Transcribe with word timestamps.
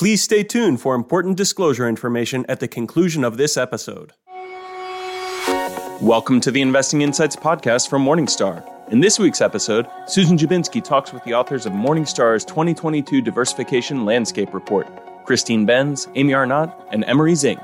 Please 0.00 0.22
stay 0.22 0.42
tuned 0.42 0.80
for 0.80 0.94
important 0.94 1.36
disclosure 1.36 1.86
information 1.86 2.46
at 2.48 2.58
the 2.58 2.66
conclusion 2.66 3.22
of 3.22 3.36
this 3.36 3.58
episode. 3.58 4.14
Welcome 6.00 6.40
to 6.40 6.50
the 6.50 6.62
Investing 6.62 7.02
Insights 7.02 7.36
podcast 7.36 7.90
from 7.90 8.02
Morningstar. 8.02 8.66
In 8.90 9.00
this 9.00 9.18
week's 9.18 9.42
episode, 9.42 9.86
Susan 10.06 10.38
Dziubinski 10.38 10.82
talks 10.82 11.12
with 11.12 11.22
the 11.24 11.34
authors 11.34 11.66
of 11.66 11.74
Morningstar's 11.74 12.46
2022 12.46 13.20
Diversification 13.20 14.06
Landscape 14.06 14.54
Report, 14.54 14.88
Christine 15.26 15.66
Benz, 15.66 16.08
Amy 16.14 16.32
Arnott, 16.32 16.70
and 16.90 17.04
Emory 17.04 17.34
Zink. 17.34 17.60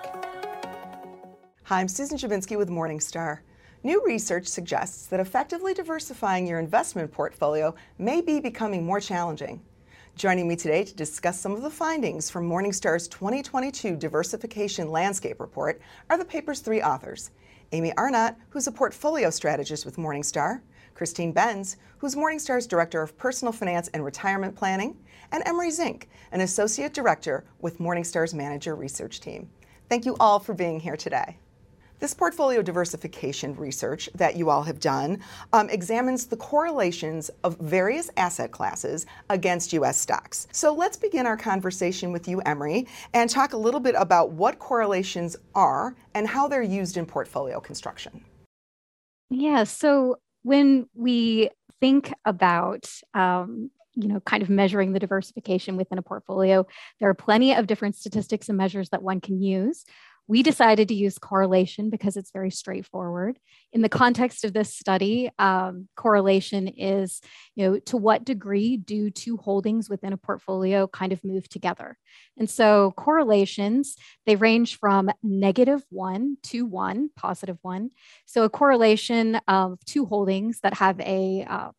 Hi, 1.63 1.81
I'm 1.81 1.89
Susan 1.89 2.19
Dziubinski 2.19 2.59
with 2.59 2.69
Morningstar. 2.69 3.39
New 3.83 4.05
research 4.05 4.47
suggests 4.47 5.07
that 5.07 5.21
effectively 5.21 5.73
diversifying 5.73 6.47
your 6.47 6.59
investment 6.59 7.13
portfolio 7.13 7.75
may 7.97 8.21
be 8.21 8.41
becoming 8.41 8.85
more 8.85 9.01
challenging. 9.01 9.63
Joining 10.17 10.49
me 10.49 10.57
today 10.57 10.83
to 10.83 10.95
discuss 10.95 11.39
some 11.39 11.53
of 11.53 11.61
the 11.61 11.69
findings 11.69 12.31
from 12.31 12.49
Morningstar's 12.49 13.07
2022 13.07 13.97
Diversification 13.97 14.91
Landscape 14.91 15.39
Report 15.39 15.79
are 16.09 16.17
the 16.17 16.25
paper's 16.25 16.61
three 16.61 16.81
authors 16.81 17.33
Amy 17.73 17.93
Arnott, 17.99 18.35
who's 18.49 18.67
a 18.67 18.73
portfolio 18.73 19.29
strategist 19.29 19.85
with 19.85 19.99
Morningstar, 19.99 20.63
Christine 20.95 21.33
Benz, 21.33 21.77
who's 21.99 22.15
Morningstar's 22.15 22.67
Director 22.67 23.03
of 23.03 23.19
Personal 23.19 23.53
Finance 23.53 23.89
and 23.89 24.03
Retirement 24.03 24.57
Planning, 24.57 24.97
and 25.33 25.43
Emory 25.45 25.71
Zink, 25.71 26.09
an 26.33 26.41
Associate 26.41 26.95
Director 26.95 27.45
with 27.61 27.79
Morningstar's 27.79 28.33
Manager 28.33 28.75
Research 28.75 29.21
Team. 29.21 29.51
Thank 29.91 30.07
you 30.07 30.17
all 30.19 30.39
for 30.39 30.55
being 30.55 30.81
here 30.81 30.97
today. 30.97 31.37
This 31.99 32.13
portfolio 32.13 32.61
diversification 32.61 33.57
research 33.57 34.11
that 34.15 34.37
you 34.37 34.51
all 34.51 34.63
have 34.65 34.81
done 34.81 35.21
um, 35.55 35.71
examines 35.71 36.27
the 36.27 36.37
correlations 36.37 37.31
of 37.43 37.59
various 37.59 38.11
asset 38.19 38.51
classes 38.51 39.07
against 39.31 39.73
U.S. 39.73 39.99
stocks. 39.99 40.47
So 40.53 40.75
let's 40.75 40.99
begin 40.99 41.27
our 41.27 41.39
conversation 41.39 42.13
with 42.13 42.29
you, 42.29 42.41
Emory, 42.43 42.87
and 43.15 43.31
talk 43.31 43.55
a 43.55 43.57
little 43.57 43.81
bit 43.81 43.95
about 43.97 44.33
what 44.33 44.59
correlations 44.59 45.37
are 45.55 45.97
and 46.15 46.29
how 46.29 46.49
they're 46.49 46.63
used 46.63 46.99
in 46.99 47.07
portfolio 47.07 47.61
construction. 47.61 48.23
Yeah, 49.31 49.65
so 49.65 50.17
when 50.43 50.89
we 50.95 51.51
think 51.81 52.13
about 52.27 52.91
um, 53.15 53.71
you 53.97 54.09
know 54.09 54.21
kind 54.21 54.43
of 54.43 54.51
measuring 54.51 54.93
the 54.93 54.99
diversification 54.99 55.77
within 55.77 55.99
a 55.99 56.03
portfolio 56.03 56.67
there 57.01 57.09
are 57.09 57.15
plenty 57.15 57.55
of 57.55 57.67
different 57.67 57.97
statistics 57.97 58.49
and 58.49 58.59
measures 58.59 58.91
that 58.91 59.03
one 59.03 59.21
can 59.21 59.41
use 59.41 59.85
we 60.29 60.43
decided 60.43 60.89
to 60.89 60.95
use 60.95 61.19
correlation 61.19 61.89
because 61.89 62.17
it's 62.17 62.33
very 62.33 62.51
straightforward. 62.51 63.39
In 63.73 63.83
the 63.83 63.89
context 63.89 64.45
of 64.45 64.53
this 64.53 64.75
study, 64.75 65.31
um, 65.39 65.89
correlation 65.97 66.67
is, 66.69 67.21
you 67.55 67.65
know, 67.65 67.79
to 67.81 67.97
what 67.97 68.25
degree 68.25 68.77
do 68.77 69.11
two 69.11 69.37
holdings 69.37 69.89
within 69.89 70.13
a 70.13 70.17
portfolio 70.17 70.89
kind 70.89 71.13
of 71.13 71.25
move 71.25 71.49
together? 71.49 71.97
And 72.37 72.51
so 72.51 72.93
correlations, 72.97 73.97
they 74.27 74.37
range 74.37 74.79
from 74.79 75.11
negative 75.23 75.85
one 75.91 76.39
to 76.45 76.67
one, 76.67 77.11
positive 77.17 77.59
one. 77.63 77.91
So 78.25 78.43
a 78.43 78.51
correlation 78.51 79.37
of 79.47 79.85
two 79.85 80.07
holdings 80.07 80.61
that 80.61 80.75
have 80.75 80.99
a 81.01 81.47
uh, 81.49 81.71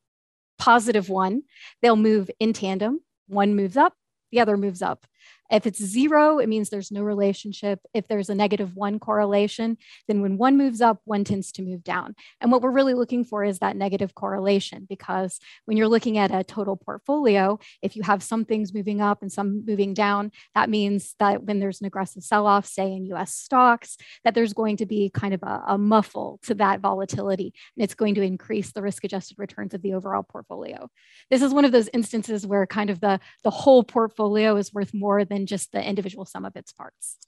positive 0.58 1.09
one, 1.09 1.44
they'll 1.82 1.95
move 1.98 2.32
in 2.39 2.54
tandem. 2.54 3.02
One 3.28 3.56
moves 3.56 3.76
up, 3.76 3.94
the 4.32 4.39
other 4.39 4.56
moves 4.56 4.82
up. 4.82 5.06
If 5.52 5.66
it's 5.66 5.84
zero, 5.84 6.40
it 6.40 6.50
means 6.50 6.70
there's 6.70 6.92
no 6.92 7.02
relationship. 7.02 7.80
If 7.94 8.08
there's 8.08 8.30
a 8.30 8.36
negative 8.36 8.76
one 8.76 9.00
correlation, 9.00 9.78
then 10.08 10.22
when 10.22 10.38
one 10.38 10.58
moves 10.58 10.81
up, 10.81 11.00
one 11.06 11.23
tends 11.23 11.52
to 11.54 11.62
move 11.62 11.84
down. 11.84 12.16
And 12.42 12.52
what 12.52 12.62
we're 12.62 12.72
really 12.72 12.94
looking 12.94 13.23
for 13.23 13.44
is 13.44 13.59
that 13.59 13.78
negative 13.78 14.14
correlation 14.16 14.86
because 14.89 15.39
when 15.66 15.78
you're 15.78 15.88
looking 15.88 16.17
at 16.17 16.34
a 16.34 16.44
total 16.44 16.76
portfolio, 16.76 17.59
if 17.81 17.95
you 17.95 18.04
have 18.04 18.23
some 18.23 18.45
things 18.45 18.73
moving 18.73 19.02
up 19.02 19.22
and 19.22 19.31
some 19.31 19.64
moving 19.66 19.94
down, 19.94 20.31
that 20.56 20.70
means 20.70 21.16
that 21.20 21.44
when 21.44 21.59
there's 21.59 21.82
an 21.82 21.88
aggressive 21.88 22.23
sell 22.23 22.45
off, 22.45 22.66
say 22.66 22.92
in 22.92 23.06
US 23.06 23.34
stocks, 23.34 23.98
that 24.23 24.36
there's 24.36 24.54
going 24.54 24.78
to 24.78 24.86
be 24.86 25.09
kind 25.14 25.34
of 25.34 25.44
a, 25.44 25.64
a 25.67 25.78
muffle 25.78 26.39
to 26.44 26.54
that 26.56 26.82
volatility. 26.82 27.54
And 27.76 27.84
it's 27.84 27.95
going 27.95 28.16
to 28.16 28.22
increase 28.22 28.71
the 28.71 28.82
risk 28.82 29.04
adjusted 29.04 29.39
returns 29.39 29.73
of 29.73 29.82
the 29.82 29.94
overall 29.94 30.23
portfolio. 30.23 30.89
This 31.30 31.42
is 31.42 31.54
one 31.54 31.66
of 31.66 31.71
those 31.71 31.89
instances 31.94 32.45
where 32.45 32.66
kind 32.66 32.89
of 32.89 33.00
the, 33.00 33.20
the 33.44 33.50
whole 33.50 33.83
portfolio 33.83 34.55
is 34.58 34.73
worth 34.73 34.94
more 34.94 35.23
than 35.23 35.36
than 35.37 35.45
just 35.45 35.71
the 35.71 35.87
individual 35.87 36.25
sum 36.25 36.45
of 36.45 36.55
its 36.55 36.71
parts. 36.71 37.17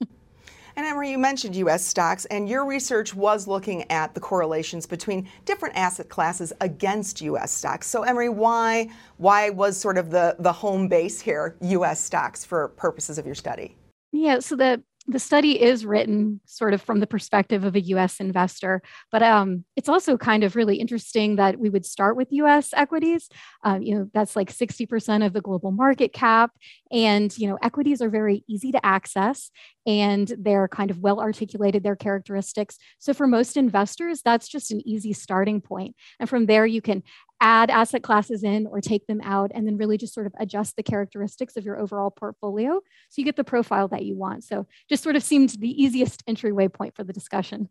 And 0.76 0.86
Emory, 0.86 1.10
you 1.10 1.18
mentioned 1.18 1.56
U.S. 1.56 1.84
stocks, 1.84 2.26
and 2.26 2.48
your 2.48 2.64
research 2.64 3.12
was 3.12 3.48
looking 3.48 3.90
at 3.90 4.14
the 4.14 4.20
correlations 4.20 4.86
between 4.86 5.28
different 5.44 5.76
asset 5.76 6.08
classes 6.08 6.52
against 6.60 7.20
U.S. 7.22 7.50
stocks. 7.50 7.88
So, 7.88 8.04
Emory, 8.04 8.28
why 8.28 8.88
why 9.16 9.50
was 9.50 9.76
sort 9.76 9.98
of 9.98 10.10
the 10.10 10.36
the 10.38 10.52
home 10.52 10.86
base 10.86 11.20
here 11.20 11.56
U.S. 11.60 12.00
stocks 12.00 12.44
for 12.44 12.68
purposes 12.68 13.18
of 13.18 13.26
your 13.26 13.34
study? 13.34 13.76
Yeah, 14.12 14.38
so 14.38 14.54
the 14.54 14.80
the 15.10 15.18
study 15.18 15.60
is 15.60 15.84
written 15.84 16.40
sort 16.46 16.72
of 16.72 16.80
from 16.80 17.00
the 17.00 17.06
perspective 17.06 17.64
of 17.64 17.74
a 17.74 17.80
US 17.80 18.20
investor, 18.20 18.82
but 19.10 19.22
um, 19.22 19.64
it's 19.76 19.88
also 19.88 20.16
kind 20.16 20.44
of 20.44 20.56
really 20.56 20.76
interesting 20.76 21.36
that 21.36 21.58
we 21.58 21.68
would 21.68 21.84
start 21.84 22.16
with 22.16 22.28
US 22.30 22.72
equities. 22.74 23.28
Um, 23.64 23.82
you 23.82 23.94
know, 23.94 24.10
that's 24.14 24.36
like 24.36 24.52
60% 24.52 25.26
of 25.26 25.32
the 25.32 25.40
global 25.40 25.72
market 25.72 26.12
cap. 26.12 26.52
And, 26.92 27.36
you 27.36 27.48
know, 27.48 27.58
equities 27.62 28.00
are 28.00 28.10
very 28.10 28.44
easy 28.48 28.72
to 28.72 28.86
access 28.86 29.50
and 29.86 30.32
they're 30.38 30.68
kind 30.68 30.90
of 30.90 30.98
well 30.98 31.20
articulated, 31.20 31.82
their 31.82 31.96
characteristics. 31.96 32.78
So 32.98 33.14
for 33.14 33.26
most 33.26 33.56
investors, 33.56 34.22
that's 34.22 34.48
just 34.48 34.70
an 34.70 34.86
easy 34.86 35.12
starting 35.12 35.60
point. 35.60 35.96
And 36.18 36.28
from 36.28 36.46
there, 36.46 36.66
you 36.66 36.82
can 36.82 37.02
add 37.40 37.70
asset 37.70 38.02
classes 38.02 38.44
in 38.44 38.66
or 38.66 38.80
take 38.80 39.06
them 39.06 39.20
out 39.22 39.50
and 39.54 39.66
then 39.66 39.76
really 39.76 39.96
just 39.96 40.14
sort 40.14 40.26
of 40.26 40.34
adjust 40.38 40.76
the 40.76 40.82
characteristics 40.82 41.56
of 41.56 41.64
your 41.64 41.78
overall 41.78 42.10
portfolio 42.10 42.80
so 43.08 43.14
you 43.16 43.24
get 43.24 43.36
the 43.36 43.44
profile 43.44 43.88
that 43.88 44.04
you 44.04 44.14
want. 44.14 44.44
So 44.44 44.66
just 44.88 45.02
sort 45.02 45.16
of 45.16 45.22
seemed 45.22 45.50
the 45.50 45.82
easiest 45.82 46.22
entryway 46.26 46.68
point 46.68 46.94
for 46.94 47.04
the 47.04 47.12
discussion. 47.12 47.68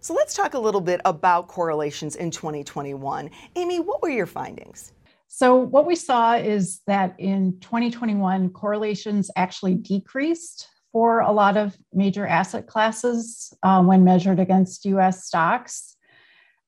So 0.00 0.14
let's 0.14 0.34
talk 0.34 0.54
a 0.54 0.58
little 0.58 0.82
bit 0.82 1.00
about 1.04 1.48
correlations 1.48 2.14
in 2.16 2.30
2021. 2.30 3.30
Amy, 3.56 3.80
what 3.80 4.02
were 4.02 4.10
your 4.10 4.26
findings? 4.26 4.92
So, 5.28 5.56
what 5.56 5.86
we 5.86 5.96
saw 5.96 6.36
is 6.36 6.80
that 6.86 7.14
in 7.18 7.58
2021, 7.60 8.50
correlations 8.50 9.30
actually 9.34 9.74
decreased 9.74 10.68
for 10.92 11.20
a 11.20 11.32
lot 11.32 11.56
of 11.56 11.76
major 11.92 12.24
asset 12.24 12.68
classes 12.68 13.52
uh, 13.64 13.82
when 13.82 14.04
measured 14.04 14.38
against 14.38 14.84
US 14.84 15.24
stocks. 15.24 15.93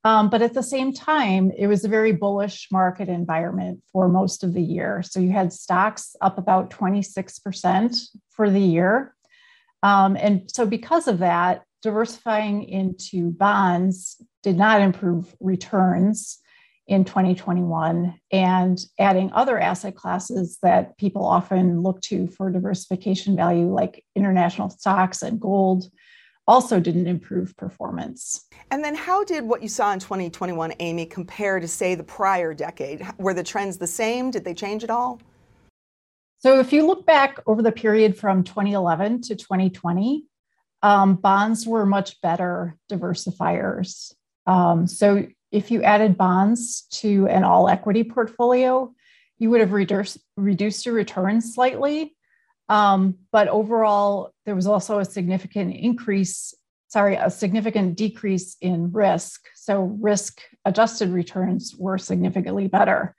Um, 0.07 0.31
but 0.31 0.41
at 0.41 0.55
the 0.55 0.63
same 0.63 0.93
time, 0.93 1.51
it 1.59 1.67
was 1.67 1.85
a 1.85 1.89
very 1.89 2.13
bullish 2.13 2.69
market 2.71 3.09
environment 3.09 3.83
for 3.93 4.07
most 4.07 4.45
of 4.45 4.55
the 4.55 4.63
year. 4.63 5.03
So 5.03 5.19
you 5.19 5.33
had 5.33 5.53
stocks 5.53 6.15
up 6.21 6.39
about 6.39 6.71
26% 6.71 8.07
for 8.31 8.49
the 8.49 8.61
year. 8.61 9.17
Um, 9.83 10.17
and 10.17 10.49
so, 10.55 10.65
because 10.65 11.09
of 11.09 11.19
that, 11.19 11.65
diversifying 11.83 12.69
into 12.69 13.33
bonds 13.33 14.23
did 14.45 14.57
not 14.57 14.81
improve 14.81 15.35
returns 15.41 16.39
in 16.87 17.05
2021 17.05 18.15
and 18.31 18.79
adding 19.01 19.33
other 19.33 19.59
asset 19.59 19.97
classes 19.97 20.59
that 20.63 20.97
people 20.99 21.25
often 21.25 21.83
look 21.83 22.01
to 22.03 22.29
for 22.29 22.49
diversification 22.49 23.35
value 23.35 23.73
like 23.73 24.05
international 24.15 24.71
stocks 24.71 25.23
and 25.23 25.41
gold 25.41 25.91
also 26.47 26.81
didn't 26.81 27.07
improve 27.07 27.57
performance. 27.57 28.47
And 28.71 28.85
then, 28.85 28.95
how 28.95 29.25
did 29.25 29.45
what 29.45 29.63
you 29.63 29.69
saw 29.69 29.93
in 29.93 29.99
2021, 29.99 30.75
Amy, 30.81 31.07
compare 31.07 31.61
to, 31.61 31.69
say, 31.69 31.95
the 31.95 32.05
prior 32.05 32.55
decade? 32.55 33.07
Were 33.19 33.35
the 33.35 33.43
trends 33.43 33.79
the 33.79 33.87
same? 33.87 34.31
Did 34.31 34.45
they 34.45 34.55
change 34.55 34.85
at 34.85 34.91
all? 34.91 35.21
So, 36.39 36.61
if 36.61 36.73
you 36.73 36.87
look 36.87 37.07
back 37.07 37.41
over 37.47 37.63
the 37.63 37.73
period 37.73 38.17
from 38.17 38.45
2011 38.45 39.23
to 39.23 39.37
2020, 39.37 40.25
um, 40.83 41.17
bonds 41.17 41.67
were 41.67 41.87
much 41.87 42.21
better 42.21 42.77
diversifiers. 42.91 44.13
Um, 44.47 44.87
so, 44.87 45.27
if 45.53 45.71
you 45.71 45.83
added 45.83 46.17
bonds 46.17 46.83
to 46.91 47.27
an 47.29 47.45
all 47.45 47.69
equity 47.69 48.05
portfolio, 48.05 48.93
you 49.39 49.51
would 49.51 49.61
have 49.61 49.73
reduced, 49.73 50.19
reduced 50.37 50.87
your 50.87 50.95
returns 50.95 51.55
slightly, 51.55 52.16
um, 52.69 53.17
but 53.33 53.49
overall, 53.49 54.33
there 54.45 54.55
was 54.55 54.67
also 54.67 54.99
a 54.99 55.05
significant 55.05 55.75
increase, 55.75 56.55
sorry, 56.89 57.17
a 57.17 57.31
significant 57.31 57.97
decrease 57.97 58.57
in 58.61 58.93
risk. 58.93 59.47
So 59.55 59.97
risk 60.01 60.41
adjusted 60.65 61.11
returns 61.11 61.75
were 61.79 61.99
significantly 61.99 62.67
better. 62.67 63.15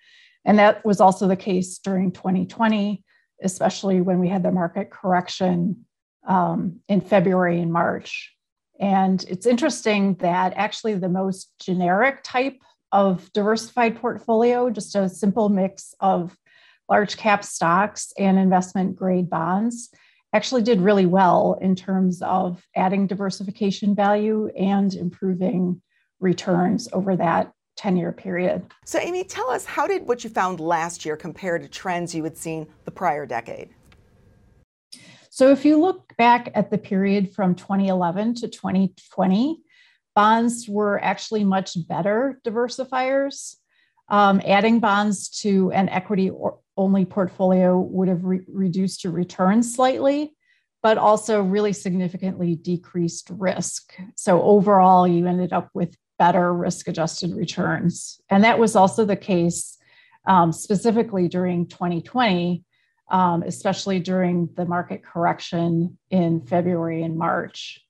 And 0.46 0.60
that 0.60 0.86
was 0.86 1.02
also 1.02 1.28
the 1.28 1.36
case 1.36 1.80
during 1.80 2.12
2020, 2.12 3.04
especially 3.44 4.02
when 4.02 4.20
we 4.20 4.30
had 4.30 4.44
the 4.44 4.52
market 4.52 4.90
correction 4.90 5.86
um, 6.28 6.80
in 6.88 7.02
February 7.02 7.62
and 7.62 7.72
March. 7.72 8.34
And 8.80 9.24
it's 9.28 9.46
interesting 9.46 10.16
that 10.16 10.54
actually 10.56 10.96
the 10.96 11.10
most 11.10 11.52
generic 11.60 12.20
type 12.24 12.58
of 12.92 13.32
diversified 13.34 14.00
portfolio, 14.00 14.70
just 14.70 14.96
a 14.96 15.10
simple 15.10 15.50
mix 15.50 15.94
of 16.00 16.38
large 16.89 17.18
cap 17.18 17.44
stocks 17.44 18.13
and 18.18 18.38
investment 18.38 18.95
grade 18.95 19.30
bonds 19.30 19.89
actually 20.34 20.62
did 20.62 20.81
really 20.81 21.06
well 21.06 21.57
in 21.62 21.75
terms 21.75 22.22
of 22.22 22.66
adding 22.75 23.07
diversification 23.07 23.95
value 23.95 24.50
and 24.57 24.94
improving 24.94 25.81
returns 26.19 26.88
over 26.94 27.16
that 27.16 27.51
10 27.78 27.95
year 27.95 28.12
period. 28.12 28.66
So, 28.86 29.00
Amy, 29.00 29.24
tell 29.24 29.50
us 29.50 29.66
how 29.66 29.88
did 29.88 30.07
what 30.07 30.24
you 30.24 30.30
found 30.30 30.60
last 30.60 31.06
year 31.06 31.16
compare 31.16 31.60
to 31.60 31.68
trends 31.68 32.13
you 32.13 32.24
had 32.24 32.38
seen 32.38 32.68
the 32.86 32.92
prior 32.92 33.25
decade? 33.25 33.69
So 35.38 35.51
if 35.51 35.66
you 35.66 35.80
look 35.80 36.18
back 36.18 36.50
at 36.56 36.72
the 36.72 36.80
period 36.80 37.31
from 37.36 37.54
2011 37.54 38.33
to 38.36 38.48
2020, 38.48 39.62
bonds 40.16 40.68
were 40.68 41.00
actually 41.04 41.44
much 41.44 41.78
better 41.88 42.42
diversifiers. 42.44 43.56
Um, 44.10 44.42
adding 44.44 44.80
bonds 44.80 45.30
to 45.42 45.72
an 45.74 45.90
equity 45.90 46.31
only 46.78 47.06
portfolio 47.06 47.80
would 47.80 48.08
have 48.08 48.24
re- 48.24 48.46
reduced 48.48 49.04
your 49.04 49.14
return 49.14 49.64
slightly, 49.64 50.34
but 50.84 50.98
also 50.98 51.42
really 51.42 51.74
significantly 51.74 52.56
decreased 52.56 53.30
risk. 53.32 53.94
So 54.16 54.42
overall, 54.42 55.08
you 55.08 55.28
ended 55.28 55.54
up 55.54 55.70
with 55.74 55.96
better 56.20 56.54
risk 56.54 56.88
adjusted 56.88 57.34
returns. 57.34 58.20
And 58.30 58.44
that 58.44 58.60
was 58.60 58.76
also 58.76 59.06
the 59.06 59.16
case 59.16 59.78
um, 60.26 60.52
specifically 60.52 61.28
during 61.28 61.68
2020, 61.68 62.64
um, 63.10 63.44
especially 63.44 64.00
during 64.00 64.50
the 64.56 64.66
market 64.66 65.04
correction 65.04 65.98
in 66.10 66.42
February 66.42 67.04
and 67.04 67.18
March. 67.18 67.82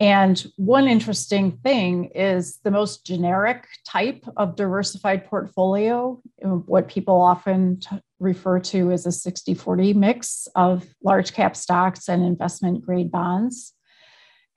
And 0.00 0.44
one 0.56 0.86
interesting 0.86 1.58
thing 1.64 2.06
is 2.14 2.58
the 2.62 2.70
most 2.70 3.04
generic 3.04 3.66
type 3.84 4.24
of 4.36 4.54
diversified 4.54 5.26
portfolio, 5.26 6.22
what 6.40 6.88
people 6.88 7.20
often 7.20 7.80
t- 7.80 8.00
refer 8.20 8.58
to 8.58 8.90
as 8.90 9.06
a 9.06 9.12
60 9.12 9.54
40 9.54 9.94
mix 9.94 10.48
of 10.54 10.86
large 11.02 11.32
cap 11.32 11.56
stocks 11.56 12.08
and 12.08 12.22
investment 12.22 12.84
grade 12.84 13.10
bonds, 13.10 13.72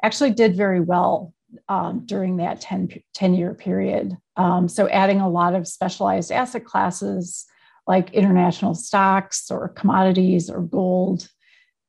actually 0.04 0.32
did 0.32 0.56
very 0.56 0.80
well 0.80 1.34
um, 1.70 2.04
during 2.06 2.38
that 2.38 2.62
10, 2.62 3.02
10 3.14 3.34
year 3.34 3.54
period. 3.54 4.18
Um, 4.38 4.68
so, 4.68 4.88
adding 4.90 5.20
a 5.20 5.30
lot 5.30 5.54
of 5.54 5.68
specialized 5.68 6.32
asset 6.32 6.66
classes 6.66 7.46
like 7.88 8.14
international 8.14 8.76
stocks 8.76 9.50
or 9.52 9.70
commodities 9.70 10.50
or 10.50 10.62
gold 10.62 11.28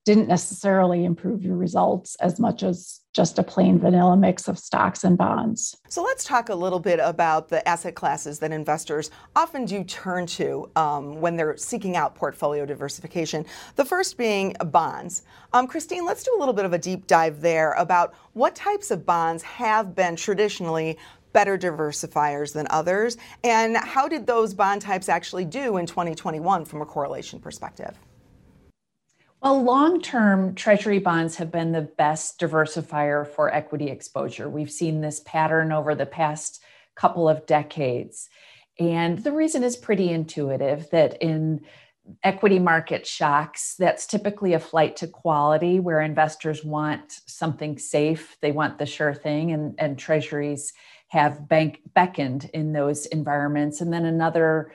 didn't 0.04 0.28
necessarily 0.28 1.04
improve 1.04 1.44
your 1.44 1.56
results 1.56 2.16
as 2.16 2.40
much 2.40 2.62
as 2.62 3.01
just 3.12 3.38
a 3.38 3.42
plain 3.42 3.78
vanilla 3.78 4.16
mix 4.16 4.48
of 4.48 4.58
stocks 4.58 5.04
and 5.04 5.18
bonds. 5.18 5.76
So 5.88 6.02
let's 6.02 6.24
talk 6.24 6.48
a 6.48 6.54
little 6.54 6.80
bit 6.80 6.98
about 7.02 7.48
the 7.48 7.66
asset 7.68 7.94
classes 7.94 8.38
that 8.38 8.52
investors 8.52 9.10
often 9.36 9.66
do 9.66 9.84
turn 9.84 10.26
to 10.28 10.70
um, 10.76 11.20
when 11.20 11.36
they're 11.36 11.56
seeking 11.56 11.96
out 11.96 12.14
portfolio 12.14 12.64
diversification. 12.64 13.44
The 13.76 13.84
first 13.84 14.16
being 14.16 14.56
bonds. 14.66 15.22
Um, 15.52 15.66
Christine, 15.66 16.06
let's 16.06 16.22
do 16.22 16.34
a 16.36 16.38
little 16.38 16.54
bit 16.54 16.64
of 16.64 16.72
a 16.72 16.78
deep 16.78 17.06
dive 17.06 17.40
there 17.40 17.72
about 17.72 18.14
what 18.32 18.54
types 18.54 18.90
of 18.90 19.04
bonds 19.04 19.42
have 19.42 19.94
been 19.94 20.16
traditionally 20.16 20.98
better 21.32 21.56
diversifiers 21.56 22.52
than 22.52 22.66
others, 22.70 23.16
and 23.42 23.76
how 23.76 24.06
did 24.06 24.26
those 24.26 24.52
bond 24.52 24.82
types 24.82 25.08
actually 25.08 25.46
do 25.46 25.78
in 25.78 25.86
2021 25.86 26.64
from 26.64 26.82
a 26.82 26.86
correlation 26.86 27.40
perspective? 27.40 27.98
Well, 29.42 29.60
long 29.60 30.00
term 30.00 30.54
Treasury 30.54 31.00
bonds 31.00 31.34
have 31.36 31.50
been 31.50 31.72
the 31.72 31.80
best 31.80 32.38
diversifier 32.38 33.26
for 33.26 33.52
equity 33.52 33.88
exposure. 33.88 34.48
We've 34.48 34.70
seen 34.70 35.00
this 35.00 35.18
pattern 35.18 35.72
over 35.72 35.96
the 35.96 36.06
past 36.06 36.62
couple 36.94 37.28
of 37.28 37.44
decades. 37.46 38.28
And 38.78 39.18
the 39.18 39.32
reason 39.32 39.64
is 39.64 39.76
pretty 39.76 40.10
intuitive 40.10 40.88
that 40.90 41.20
in 41.20 41.62
equity 42.22 42.60
market 42.60 43.04
shocks, 43.04 43.74
that's 43.76 44.06
typically 44.06 44.52
a 44.52 44.60
flight 44.60 44.94
to 44.96 45.08
quality 45.08 45.80
where 45.80 46.00
investors 46.00 46.64
want 46.64 47.20
something 47.26 47.78
safe, 47.78 48.36
they 48.42 48.52
want 48.52 48.78
the 48.78 48.86
sure 48.86 49.12
thing, 49.12 49.50
and, 49.50 49.74
and 49.78 49.98
treasuries 49.98 50.72
have 51.08 51.48
bank 51.48 51.80
beckoned 51.94 52.48
in 52.54 52.72
those 52.72 53.06
environments. 53.06 53.80
And 53.80 53.92
then 53.92 54.04
another 54.04 54.72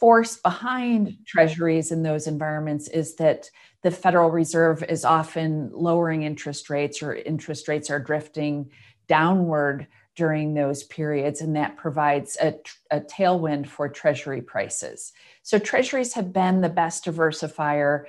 force 0.00 0.36
behind 0.36 1.16
treasuries 1.26 1.92
in 1.92 2.02
those 2.02 2.26
environments 2.26 2.88
is 2.88 3.16
that 3.16 3.50
the 3.86 3.90
Federal 3.92 4.32
Reserve 4.32 4.82
is 4.82 5.04
often 5.04 5.70
lowering 5.72 6.24
interest 6.24 6.70
rates 6.70 7.04
or 7.04 7.14
interest 7.14 7.68
rates 7.68 7.88
are 7.88 8.00
drifting 8.00 8.68
downward 9.06 9.86
during 10.16 10.54
those 10.54 10.82
periods, 10.82 11.40
and 11.40 11.54
that 11.54 11.76
provides 11.76 12.36
a, 12.42 12.54
a, 12.90 13.00
tailwind 13.00 13.68
for 13.68 13.88
Treasury 13.88 14.42
prices. 14.42 15.12
So, 15.44 15.60
Treasuries 15.60 16.14
have 16.14 16.32
been 16.32 16.62
the 16.62 16.68
best 16.68 17.04
diversifier 17.04 18.06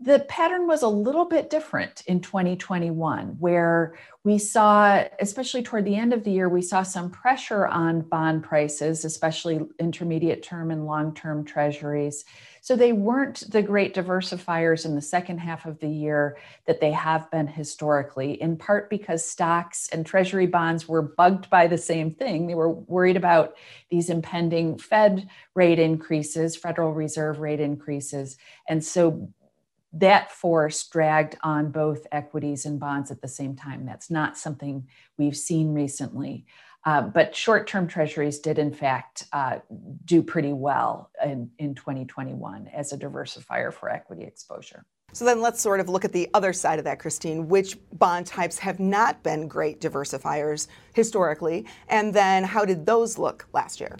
the 0.00 0.20
pattern 0.20 0.68
was 0.68 0.82
a 0.82 0.88
little 0.88 1.24
bit 1.24 1.50
different 1.50 2.02
in 2.06 2.20
2021, 2.20 3.36
where 3.40 3.98
we 4.22 4.38
saw, 4.38 5.02
especially 5.18 5.62
toward 5.62 5.84
the 5.84 5.96
end 5.96 6.12
of 6.12 6.22
the 6.22 6.30
year, 6.30 6.48
we 6.48 6.62
saw 6.62 6.84
some 6.84 7.10
pressure 7.10 7.66
on 7.66 8.02
bond 8.02 8.44
prices, 8.44 9.04
especially 9.04 9.60
intermediate 9.80 10.42
term 10.42 10.70
and 10.70 10.86
long 10.86 11.14
term 11.14 11.44
treasuries. 11.44 12.24
So 12.60 12.76
they 12.76 12.92
weren't 12.92 13.50
the 13.50 13.62
great 13.62 13.94
diversifiers 13.94 14.84
in 14.84 14.94
the 14.94 15.00
second 15.00 15.38
half 15.38 15.64
of 15.66 15.80
the 15.80 15.88
year 15.88 16.36
that 16.66 16.80
they 16.80 16.92
have 16.92 17.30
been 17.30 17.46
historically, 17.46 18.40
in 18.40 18.56
part 18.56 18.90
because 18.90 19.24
stocks 19.24 19.88
and 19.90 20.04
treasury 20.04 20.46
bonds 20.46 20.86
were 20.86 21.02
bugged 21.02 21.48
by 21.50 21.66
the 21.66 21.78
same 21.78 22.12
thing. 22.12 22.46
They 22.46 22.54
were 22.54 22.70
worried 22.70 23.16
about 23.16 23.56
these 23.90 24.10
impending 24.10 24.78
Fed 24.78 25.28
rate 25.54 25.78
increases, 25.78 26.56
Federal 26.56 26.92
Reserve 26.92 27.38
rate 27.40 27.60
increases. 27.60 28.36
And 28.68 28.84
so 28.84 29.32
that 29.92 30.30
force 30.30 30.86
dragged 30.86 31.36
on 31.42 31.70
both 31.70 32.06
equities 32.12 32.66
and 32.66 32.78
bonds 32.78 33.10
at 33.10 33.20
the 33.22 33.28
same 33.28 33.56
time. 33.56 33.86
That's 33.86 34.10
not 34.10 34.36
something 34.36 34.86
we've 35.16 35.36
seen 35.36 35.72
recently. 35.72 36.46
Uh, 36.84 37.02
but 37.02 37.34
short 37.34 37.66
term 37.66 37.86
treasuries 37.86 38.38
did, 38.38 38.58
in 38.58 38.72
fact, 38.72 39.24
uh, 39.32 39.58
do 40.04 40.22
pretty 40.22 40.52
well 40.52 41.10
in, 41.24 41.50
in 41.58 41.74
2021 41.74 42.68
as 42.72 42.92
a 42.92 42.98
diversifier 42.98 43.72
for 43.72 43.90
equity 43.90 44.22
exposure. 44.22 44.84
So 45.12 45.24
then 45.24 45.40
let's 45.40 45.60
sort 45.60 45.80
of 45.80 45.88
look 45.88 46.04
at 46.04 46.12
the 46.12 46.28
other 46.34 46.52
side 46.52 46.78
of 46.78 46.84
that, 46.84 46.98
Christine. 46.98 47.48
Which 47.48 47.76
bond 47.94 48.26
types 48.26 48.58
have 48.58 48.78
not 48.78 49.22
been 49.22 49.48
great 49.48 49.80
diversifiers 49.80 50.68
historically? 50.94 51.66
And 51.88 52.12
then 52.14 52.44
how 52.44 52.64
did 52.64 52.86
those 52.86 53.18
look 53.18 53.48
last 53.52 53.80
year? 53.80 53.96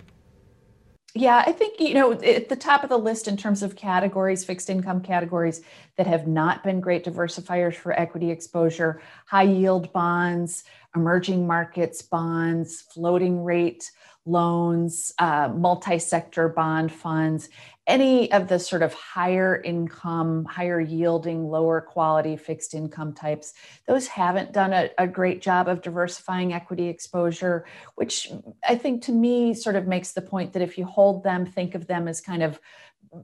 Yeah, 1.15 1.43
I 1.47 1.53
think, 1.53 1.81
you 1.81 1.95
know, 1.95 2.13
at 2.13 2.49
the 2.49 2.57
top 2.57 2.83
of 2.85 2.91
the 2.91 2.99
list 2.99 3.29
in 3.29 3.37
terms 3.37 3.63
of 3.63 3.75
categories, 3.75 4.45
fixed 4.45 4.69
income 4.69 5.01
categories 5.01 5.63
that 5.97 6.07
have 6.07 6.27
not 6.29 6.63
been 6.63 6.81
great 6.81 7.05
diversifiers 7.05 7.75
for 7.75 7.99
equity 7.99 8.31
exposure, 8.31 9.01
high 9.27 9.45
yield 9.45 9.93
bonds, 9.93 10.65
emerging 10.95 11.47
markets 11.47 12.03
bonds, 12.03 12.83
floating 12.93 13.43
rate 13.43 13.91
loans, 14.27 15.15
uh, 15.19 15.49
multi 15.57 15.99
sector 15.99 16.51
bond 16.51 16.93
funds, 16.93 17.49
any 17.89 18.31
of 18.33 18.49
the 18.49 18.59
sort 18.59 18.83
of 18.83 18.93
higher 18.93 19.63
income, 19.63 20.45
higher 20.45 20.79
yielding, 20.79 21.49
lower 21.49 21.81
quality 21.81 22.37
fixed 22.37 22.75
income 22.75 23.15
types, 23.15 23.55
those 23.87 24.07
haven't 24.07 24.53
done 24.53 24.75
a, 24.75 24.91
a, 24.99 25.07
great 25.09 25.41
job 25.41 25.69
of 25.69 25.81
diversifying 25.81 26.53
equity 26.53 26.87
exposure, 26.87 27.65
which 27.95 28.31
I 28.69 28.77
think 28.77 29.03
to 29.05 29.13
me 29.13 29.55
sort 29.55 29.75
of 29.75 29.87
makes 29.87 30.13
the 30.13 30.21
point 30.21 30.53
that 30.53 30.63
if 30.63 30.77
you 30.77 30.85
hold 30.85 31.25
them, 31.25 31.47
think 31.47 31.75
of 31.75 31.87
them 31.87 32.07
as 32.09 32.21
kind 32.21 32.43
of 32.43 32.61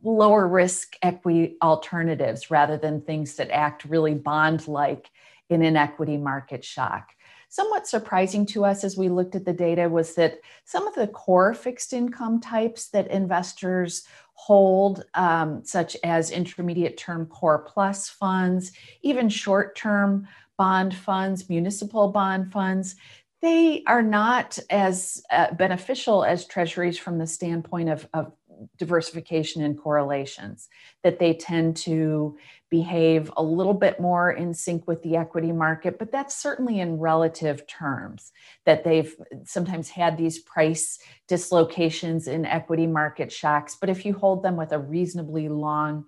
lower 0.02 0.48
risk 0.48 0.96
equity 1.02 1.56
alternatives 1.62 2.50
rather 2.50 2.78
than 2.78 3.02
things 3.02 3.34
that 3.34 3.50
act 3.50 3.84
really 3.84 4.14
bond 4.14 4.66
like 4.66 5.10
in 5.50 5.62
an 5.62 5.76
equity 5.76 6.16
market 6.16 6.64
shock. 6.64 7.10
Somewhat 7.54 7.86
surprising 7.86 8.46
to 8.46 8.64
us 8.64 8.82
as 8.82 8.96
we 8.96 9.08
looked 9.08 9.36
at 9.36 9.44
the 9.44 9.52
data 9.52 9.88
was 9.88 10.16
that 10.16 10.40
some 10.64 10.88
of 10.88 10.94
the 10.96 11.06
core 11.06 11.54
fixed 11.54 11.92
income 11.92 12.40
types 12.40 12.88
that 12.88 13.06
investors 13.12 14.08
hold, 14.34 15.04
um, 15.14 15.64
such 15.64 15.96
as 16.04 16.30
intermediate 16.30 16.96
term 16.96 17.26
core 17.26 17.64
plus 17.66 18.08
funds, 18.08 18.72
even 19.02 19.28
short 19.28 19.76
term 19.76 20.28
bond 20.58 20.94
funds, 20.94 21.48
municipal 21.48 22.08
bond 22.08 22.52
funds, 22.52 22.96
they 23.42 23.82
are 23.86 24.02
not 24.02 24.58
as 24.70 25.22
uh, 25.30 25.52
beneficial 25.52 26.24
as 26.24 26.46
treasuries 26.46 26.98
from 26.98 27.18
the 27.18 27.26
standpoint 27.26 27.90
of, 27.90 28.08
of 28.14 28.32
diversification 28.76 29.62
and 29.62 29.78
correlations, 29.78 30.68
that 31.02 31.18
they 31.18 31.34
tend 31.34 31.76
to 31.76 32.36
behave 32.70 33.30
a 33.36 33.42
little 33.42 33.74
bit 33.74 34.00
more 34.00 34.32
in 34.32 34.52
sync 34.52 34.86
with 34.88 35.02
the 35.02 35.16
equity 35.16 35.52
market, 35.52 35.98
but 35.98 36.10
that's 36.10 36.34
certainly 36.34 36.80
in 36.80 36.98
relative 36.98 37.66
terms, 37.66 38.32
that 38.64 38.82
they've 38.84 39.14
sometimes 39.44 39.88
had 39.88 40.16
these 40.16 40.40
price 40.40 40.98
dislocations 41.28 42.26
in 42.26 42.44
equity 42.44 42.86
market 42.86 43.30
shocks. 43.30 43.76
But 43.80 43.90
if 43.90 44.04
you 44.04 44.14
hold 44.14 44.42
them 44.42 44.56
with 44.56 44.72
a 44.72 44.78
reasonably 44.78 45.48
long 45.48 46.04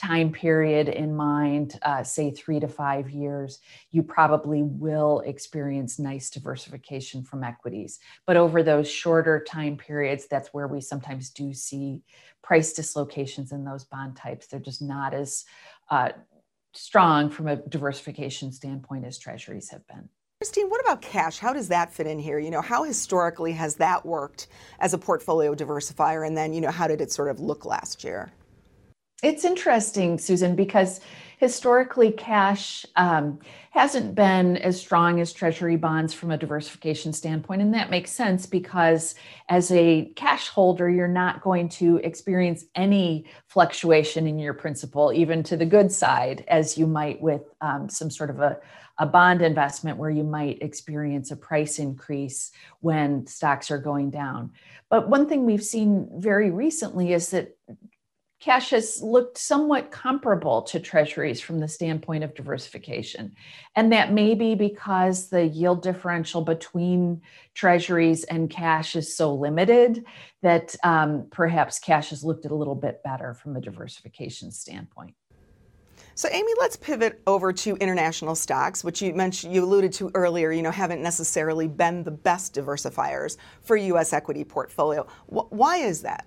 time 0.00 0.32
period 0.32 0.88
in 0.88 1.14
mind, 1.14 1.78
uh, 1.82 2.02
say 2.02 2.30
three 2.30 2.58
to 2.58 2.66
five 2.66 3.10
years, 3.10 3.58
you 3.90 4.02
probably 4.02 4.62
will 4.62 5.20
experience 5.20 5.98
nice 5.98 6.30
diversification 6.30 7.22
from 7.22 7.44
equities. 7.44 8.00
But 8.26 8.38
over 8.38 8.62
those 8.62 8.90
shorter 8.90 9.44
time 9.46 9.76
periods, 9.76 10.26
that's 10.26 10.54
where 10.54 10.66
we 10.66 10.80
sometimes 10.80 11.28
do 11.28 11.52
see 11.52 12.02
price 12.42 12.72
dislocations 12.72 13.52
in 13.52 13.64
those 13.64 13.84
bond 13.84 14.16
types. 14.16 14.46
They're 14.46 14.58
just 14.58 14.80
not 14.80 15.12
as 15.12 15.44
uh, 15.90 16.10
strong 16.72 17.28
from 17.28 17.48
a 17.48 17.56
diversification 17.56 18.52
standpoint 18.52 19.04
as 19.04 19.18
treasuries 19.18 19.68
have 19.68 19.86
been. 19.86 20.08
Christine, 20.40 20.70
what 20.70 20.80
about 20.80 21.02
cash? 21.02 21.38
How 21.38 21.52
does 21.52 21.68
that 21.68 21.92
fit 21.92 22.06
in 22.06 22.18
here? 22.18 22.38
You 22.38 22.50
know, 22.50 22.62
how 22.62 22.84
historically 22.84 23.52
has 23.52 23.74
that 23.74 24.06
worked 24.06 24.46
as 24.78 24.94
a 24.94 24.98
portfolio 24.98 25.54
diversifier? 25.54 26.26
And 26.26 26.34
then, 26.34 26.54
you 26.54 26.62
know, 26.62 26.70
how 26.70 26.88
did 26.88 27.02
it 27.02 27.12
sort 27.12 27.28
of 27.28 27.40
look 27.40 27.66
last 27.66 28.02
year? 28.02 28.32
It's 29.22 29.44
interesting, 29.44 30.16
Susan, 30.18 30.56
because 30.56 31.00
historically, 31.36 32.10
cash 32.12 32.86
um, 32.96 33.38
hasn't 33.70 34.14
been 34.14 34.56
as 34.58 34.80
strong 34.80 35.20
as 35.20 35.32
treasury 35.32 35.76
bonds 35.76 36.14
from 36.14 36.30
a 36.30 36.38
diversification 36.38 37.12
standpoint. 37.12 37.60
And 37.60 37.74
that 37.74 37.90
makes 37.90 38.10
sense 38.10 38.46
because 38.46 39.14
as 39.48 39.70
a 39.72 40.06
cash 40.16 40.48
holder, 40.48 40.88
you're 40.88 41.08
not 41.08 41.42
going 41.42 41.68
to 41.70 41.96
experience 41.98 42.64
any 42.74 43.26
fluctuation 43.46 44.26
in 44.26 44.38
your 44.38 44.54
principal, 44.54 45.12
even 45.12 45.42
to 45.44 45.56
the 45.56 45.66
good 45.66 45.92
side, 45.92 46.44
as 46.48 46.78
you 46.78 46.86
might 46.86 47.20
with 47.20 47.42
um, 47.60 47.88
some 47.88 48.10
sort 48.10 48.30
of 48.30 48.40
a, 48.40 48.58
a 48.98 49.06
bond 49.06 49.42
investment 49.42 49.98
where 49.98 50.10
you 50.10 50.24
might 50.24 50.62
experience 50.62 51.30
a 51.30 51.36
price 51.36 51.78
increase 51.78 52.52
when 52.80 53.26
stocks 53.26 53.70
are 53.70 53.78
going 53.78 54.10
down. 54.10 54.50
But 54.90 55.08
one 55.08 55.28
thing 55.28 55.46
we've 55.46 55.64
seen 55.64 56.08
very 56.16 56.50
recently 56.50 57.12
is 57.12 57.30
that 57.30 57.56
cash 58.40 58.70
has 58.70 59.02
looked 59.02 59.36
somewhat 59.36 59.90
comparable 59.90 60.62
to 60.62 60.80
treasuries 60.80 61.40
from 61.40 61.60
the 61.60 61.68
standpoint 61.68 62.24
of 62.24 62.34
diversification. 62.34 63.34
And 63.76 63.92
that 63.92 64.12
may 64.12 64.34
be 64.34 64.54
because 64.54 65.28
the 65.28 65.46
yield 65.46 65.82
differential 65.82 66.40
between 66.40 67.20
treasuries 67.54 68.24
and 68.24 68.48
cash 68.48 68.96
is 68.96 69.14
so 69.14 69.34
limited 69.34 70.06
that 70.42 70.74
um, 70.82 71.26
perhaps 71.30 71.78
cash 71.78 72.10
has 72.10 72.24
looked 72.24 72.46
a 72.46 72.54
little 72.54 72.74
bit 72.74 73.02
better 73.04 73.34
from 73.34 73.56
a 73.56 73.60
diversification 73.60 74.50
standpoint. 74.50 75.14
So, 76.14 76.28
Amy, 76.30 76.52
let's 76.58 76.76
pivot 76.76 77.20
over 77.26 77.52
to 77.52 77.76
international 77.76 78.34
stocks, 78.34 78.82
which 78.82 79.00
you 79.00 79.14
mentioned, 79.14 79.54
you 79.54 79.64
alluded 79.64 79.92
to 79.94 80.10
earlier, 80.14 80.50
you 80.50 80.60
know, 80.60 80.70
haven't 80.70 81.02
necessarily 81.02 81.68
been 81.68 82.04
the 82.04 82.10
best 82.10 82.54
diversifiers 82.54 83.36
for 83.62 83.76
U.S. 83.76 84.12
equity 84.12 84.44
portfolio. 84.44 85.06
why 85.28 85.78
is 85.78 86.02
that? 86.02 86.26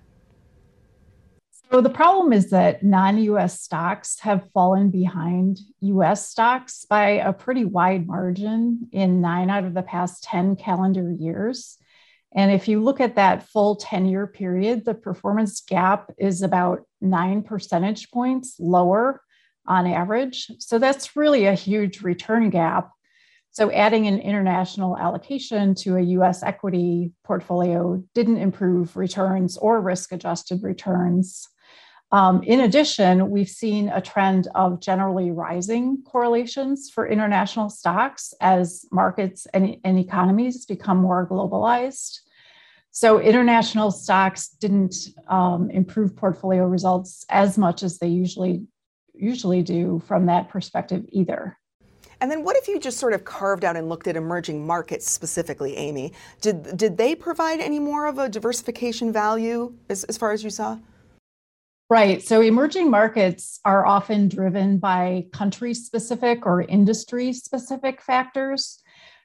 So 1.70 1.80
the 1.80 1.90
problem 1.90 2.32
is 2.32 2.50
that 2.50 2.82
non 2.82 3.18
US 3.18 3.60
stocks 3.60 4.20
have 4.20 4.50
fallen 4.52 4.90
behind 4.90 5.58
US 5.80 6.28
stocks 6.28 6.84
by 6.84 7.10
a 7.10 7.32
pretty 7.32 7.64
wide 7.64 8.06
margin 8.06 8.88
in 8.92 9.20
nine 9.20 9.50
out 9.50 9.64
of 9.64 9.74
the 9.74 9.82
past 9.82 10.22
10 10.24 10.56
calendar 10.56 11.10
years. 11.10 11.76
And 12.36 12.50
if 12.50 12.68
you 12.68 12.82
look 12.82 13.00
at 13.00 13.16
that 13.16 13.48
full 13.48 13.76
10 13.76 14.06
year 14.06 14.26
period, 14.26 14.84
the 14.84 14.94
performance 14.94 15.60
gap 15.60 16.12
is 16.18 16.42
about 16.42 16.82
nine 17.00 17.42
percentage 17.42 18.10
points 18.10 18.56
lower 18.58 19.20
on 19.66 19.86
average. 19.86 20.50
So 20.58 20.78
that's 20.78 21.16
really 21.16 21.46
a 21.46 21.54
huge 21.54 22.02
return 22.02 22.50
gap 22.50 22.90
so 23.54 23.70
adding 23.70 24.08
an 24.08 24.18
international 24.18 24.98
allocation 24.98 25.76
to 25.76 25.94
a 25.94 26.02
US 26.18 26.42
equity 26.42 27.12
portfolio 27.22 28.02
didn't 28.12 28.38
improve 28.38 28.96
returns 28.96 29.56
or 29.56 29.80
risk 29.80 30.10
adjusted 30.10 30.64
returns. 30.64 31.46
Um, 32.14 32.44
in 32.44 32.60
addition, 32.60 33.28
we've 33.28 33.48
seen 33.48 33.88
a 33.88 34.00
trend 34.00 34.46
of 34.54 34.78
generally 34.78 35.32
rising 35.32 36.00
correlations 36.04 36.88
for 36.88 37.08
international 37.08 37.68
stocks 37.68 38.32
as 38.40 38.86
markets 38.92 39.48
and, 39.52 39.78
and 39.82 39.98
economies 39.98 40.64
become 40.64 40.98
more 40.98 41.26
globalized. 41.26 42.20
So 42.92 43.18
international 43.20 43.90
stocks 43.90 44.46
didn't 44.46 44.94
um, 45.26 45.70
improve 45.70 46.14
portfolio 46.14 46.66
results 46.66 47.26
as 47.30 47.58
much 47.58 47.82
as 47.82 47.98
they 47.98 48.06
usually 48.06 48.64
usually 49.12 49.62
do 49.62 50.00
from 50.06 50.26
that 50.26 50.48
perspective 50.48 51.04
either. 51.08 51.58
And 52.20 52.30
then 52.30 52.44
what 52.44 52.56
if 52.56 52.68
you 52.68 52.78
just 52.78 52.98
sort 52.98 53.12
of 53.12 53.24
carved 53.24 53.64
out 53.64 53.76
and 53.76 53.88
looked 53.88 54.06
at 54.06 54.14
emerging 54.14 54.64
markets 54.64 55.10
specifically, 55.10 55.76
Amy? 55.76 56.12
Did, 56.40 56.76
did 56.76 56.96
they 56.96 57.16
provide 57.16 57.58
any 57.58 57.80
more 57.80 58.06
of 58.06 58.18
a 58.18 58.28
diversification 58.28 59.12
value 59.12 59.74
as, 59.88 60.04
as 60.04 60.16
far 60.16 60.30
as 60.30 60.44
you 60.44 60.50
saw? 60.50 60.78
Right. 61.90 62.22
So 62.22 62.40
emerging 62.40 62.90
markets 62.90 63.60
are 63.64 63.84
often 63.84 64.28
driven 64.28 64.78
by 64.78 65.26
country 65.32 65.74
specific 65.74 66.46
or 66.46 66.62
industry 66.62 67.32
specific 67.34 68.00
factors. 68.00 68.82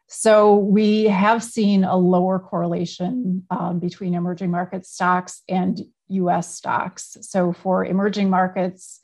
So 0.08 0.56
we 0.56 1.06
have 1.06 1.44
seen 1.44 1.84
a 1.84 1.96
lower 1.96 2.38
correlation 2.39 3.46
um, 3.50 3.80
between 3.80 4.13
emerging 4.13 4.51
market 4.51 4.86
stocks 4.86 5.42
and 5.48 5.80
US 6.10 6.54
stocks. 6.54 7.16
So 7.22 7.54
for 7.54 7.86
emerging 7.86 8.30
markets, 8.30 9.00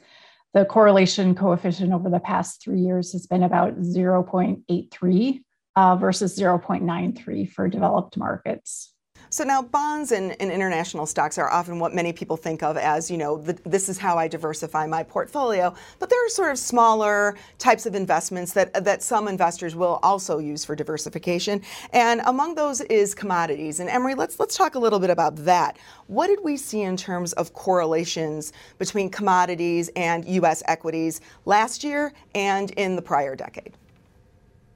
the 0.53 0.65
correlation 0.65 1.35
coefficient 1.35 1.93
over 1.93 2.09
the 2.09 2.19
past 2.19 2.61
three 2.61 2.79
years 2.79 3.13
has 3.13 3.27
been 3.27 3.43
about 3.43 3.77
0.83 3.79 5.43
uh, 5.75 5.95
versus 5.95 6.37
0.93 6.37 7.51
for 7.51 7.67
developed 7.69 8.17
markets. 8.17 8.94
So 9.35 9.43
now 9.43 9.61
bonds 9.61 10.13
and, 10.13 10.33
and, 10.39 10.49
international 10.49 11.05
stocks 11.05 11.37
are 11.37 11.49
often 11.49 11.77
what 11.77 11.93
many 11.93 12.13
people 12.13 12.37
think 12.37 12.63
of 12.63 12.77
as, 12.77 13.11
you 13.11 13.17
know, 13.17 13.35
the, 13.35 13.51
this 13.65 13.89
is 13.89 13.97
how 13.97 14.17
I 14.17 14.29
diversify 14.29 14.87
my 14.87 15.03
portfolio. 15.03 15.75
But 15.99 16.09
there 16.09 16.25
are 16.25 16.29
sort 16.29 16.51
of 16.51 16.57
smaller 16.57 17.35
types 17.57 17.85
of 17.85 17.95
investments 17.95 18.53
that, 18.53 18.85
that 18.85 19.03
some 19.03 19.27
investors 19.27 19.75
will 19.75 19.99
also 20.03 20.37
use 20.37 20.63
for 20.63 20.73
diversification. 20.73 21.61
And 21.91 22.21
among 22.27 22.55
those 22.55 22.79
is 22.79 23.13
commodities. 23.13 23.81
And 23.81 23.89
Emory, 23.89 24.15
let's, 24.15 24.39
let's 24.39 24.55
talk 24.55 24.75
a 24.75 24.79
little 24.79 24.99
bit 24.99 25.09
about 25.09 25.35
that. 25.43 25.79
What 26.07 26.27
did 26.27 26.39
we 26.41 26.55
see 26.55 26.83
in 26.83 26.95
terms 26.95 27.33
of 27.33 27.51
correlations 27.51 28.53
between 28.77 29.09
commodities 29.09 29.89
and 29.97 30.23
U.S. 30.29 30.63
equities 30.65 31.19
last 31.43 31.83
year 31.83 32.13
and 32.35 32.71
in 32.71 32.95
the 32.95 33.01
prior 33.01 33.35
decade? 33.35 33.73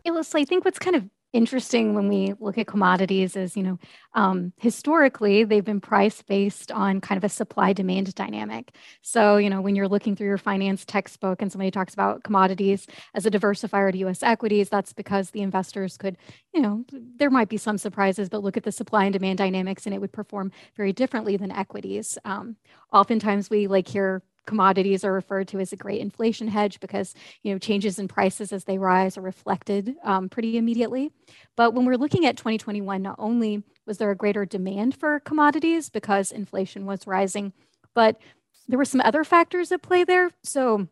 Yeah, 0.04 0.22
I 0.34 0.44
think 0.44 0.66
what's 0.66 0.80
kind 0.80 0.98
of 0.98 1.06
interesting 1.32 1.94
when 1.94 2.08
we 2.08 2.34
look 2.40 2.58
at 2.58 2.68
commodities 2.68 3.36
is 3.36 3.56
you 3.56 3.64
know 3.64 3.80
um, 4.14 4.52
historically 4.58 5.44
they've 5.44 5.66
been 5.66 5.82
priced 5.82 6.26
based 6.26 6.72
on 6.72 7.00
kind 7.02 7.18
of 7.18 7.24
a 7.24 7.30
supply 7.30 7.74
demand 7.74 8.14
dynamic. 8.16 8.76
So 9.02 9.38
you 9.38 9.50
know 9.50 9.62
when 9.62 9.76
you're 9.76 9.88
looking 9.88 10.16
through 10.16 10.28
your 10.28 10.38
finance 10.38 10.86
textbook 10.86 11.42
and 11.42 11.52
somebody 11.52 11.72
talks 11.72 11.94
about 11.94 12.24
commodities 12.24 12.88
as 13.14 13.26
a 13.26 13.32
diversifier 13.32 13.92
to 13.92 14.08
us 14.08 14.24
equities 14.24 14.70
that's 14.70 14.94
because 14.94 15.32
the 15.32 15.42
investors 15.42 15.98
could 15.98 16.18
you 16.54 16.62
know 16.62 16.84
there 16.92 17.30
might 17.30 17.50
be 17.50 17.58
some 17.58 17.78
surprises 17.78 18.30
but 18.30 18.44
look 18.44 18.58
at 18.58 18.64
the 18.64 18.72
supply 18.72 19.06
and 19.06 19.14
demand 19.14 19.38
dynamics 19.38 19.86
and 19.86 19.94
it 19.94 20.00
would 20.00 20.14
perform 20.14 20.52
very 20.76 20.94
differently 20.94 21.38
than 21.38 21.52
equities. 21.52 22.18
Um, 22.26 22.56
oftentimes 22.92 23.50
we 23.50 23.68
like 23.68 23.88
hear 23.88 24.24
commodities 24.46 25.04
are 25.04 25.14
referred 25.14 25.48
to 25.50 25.60
as 25.60 25.72
a 25.72 25.78
great 25.78 26.02
inflation 26.02 26.48
hedge 26.48 26.80
because 26.80 27.14
you 27.44 27.52
know 27.52 27.60
changes 27.60 28.00
in 28.00 28.08
prices 28.08 28.52
as 28.52 28.64
they 28.64 28.78
rise 28.78 29.18
are 29.18 29.22
reflected 29.22 29.96
um, 30.04 30.30
pretty 30.30 30.58
immediately. 30.58 31.12
But 31.56 31.74
when 31.74 31.86
we're 31.86 31.98
looking 31.98 32.26
at 32.26 32.38
2021, 32.38 33.02
not 33.02 33.16
only 33.20 33.64
was 33.86 33.98
there 33.98 34.12
a 34.12 34.16
greater 34.16 34.46
demand 34.46 34.96
for 34.96 35.20
commodities 35.20 35.90
because 35.90 36.32
inflation 36.32 36.86
was 36.86 37.08
rising, 37.08 37.54
but 37.94 38.20
there 38.68 38.78
were 38.78 38.86
some 38.86 39.02
other 39.02 39.24
factors 39.24 39.72
at 39.72 39.82
play 39.82 40.04
there. 40.04 40.30
So 40.44 40.88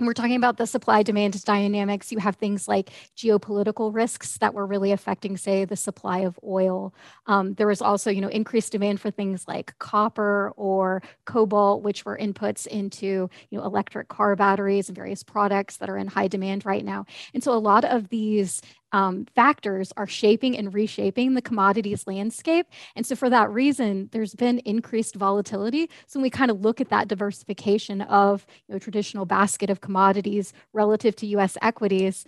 we're 0.00 0.12
talking 0.12 0.36
about 0.36 0.56
the 0.56 0.66
supply 0.66 1.02
demand 1.02 1.42
dynamics, 1.44 2.10
you 2.10 2.18
have 2.18 2.36
things 2.36 2.66
like 2.66 2.90
geopolitical 3.16 3.94
risks 3.94 4.38
that 4.38 4.52
were 4.52 4.66
really 4.66 4.92
affecting, 4.92 5.36
say, 5.36 5.64
the 5.64 5.76
supply 5.76 6.20
of 6.20 6.38
oil. 6.44 6.94
Um, 7.26 7.54
there 7.54 7.66
was 7.66 7.80
also, 7.80 8.10
you 8.10 8.20
know, 8.20 8.28
increased 8.28 8.72
demand 8.72 9.00
for 9.00 9.10
things 9.10 9.46
like 9.46 9.78
copper 9.78 10.52
or 10.56 11.02
cobalt, 11.26 11.82
which 11.82 12.04
were 12.04 12.18
inputs 12.18 12.66
into, 12.66 13.30
you 13.50 13.58
know, 13.58 13.64
electric 13.64 14.08
car 14.08 14.34
batteries 14.34 14.88
and 14.88 14.96
various 14.96 15.22
products 15.22 15.76
that 15.76 15.88
are 15.88 15.96
in 15.96 16.08
high 16.08 16.28
demand 16.28 16.66
right 16.66 16.84
now. 16.84 17.04
And 17.32 17.42
so 17.42 17.52
a 17.52 17.58
lot 17.58 17.84
of 17.84 18.08
these 18.08 18.62
um, 18.94 19.26
factors 19.34 19.92
are 19.96 20.06
shaping 20.06 20.56
and 20.56 20.72
reshaping 20.72 21.34
the 21.34 21.42
commodities 21.42 22.06
landscape. 22.06 22.68
And 22.94 23.04
so, 23.04 23.16
for 23.16 23.28
that 23.28 23.50
reason, 23.50 24.08
there's 24.12 24.36
been 24.36 24.60
increased 24.60 25.16
volatility. 25.16 25.90
So, 26.06 26.20
when 26.20 26.22
we 26.22 26.30
kind 26.30 26.48
of 26.48 26.60
look 26.60 26.80
at 26.80 26.90
that 26.90 27.08
diversification 27.08 28.02
of 28.02 28.46
you 28.68 28.74
know, 28.74 28.78
traditional 28.78 29.26
basket 29.26 29.68
of 29.68 29.80
commodities 29.80 30.52
relative 30.72 31.16
to 31.16 31.26
US 31.26 31.58
equities, 31.60 32.24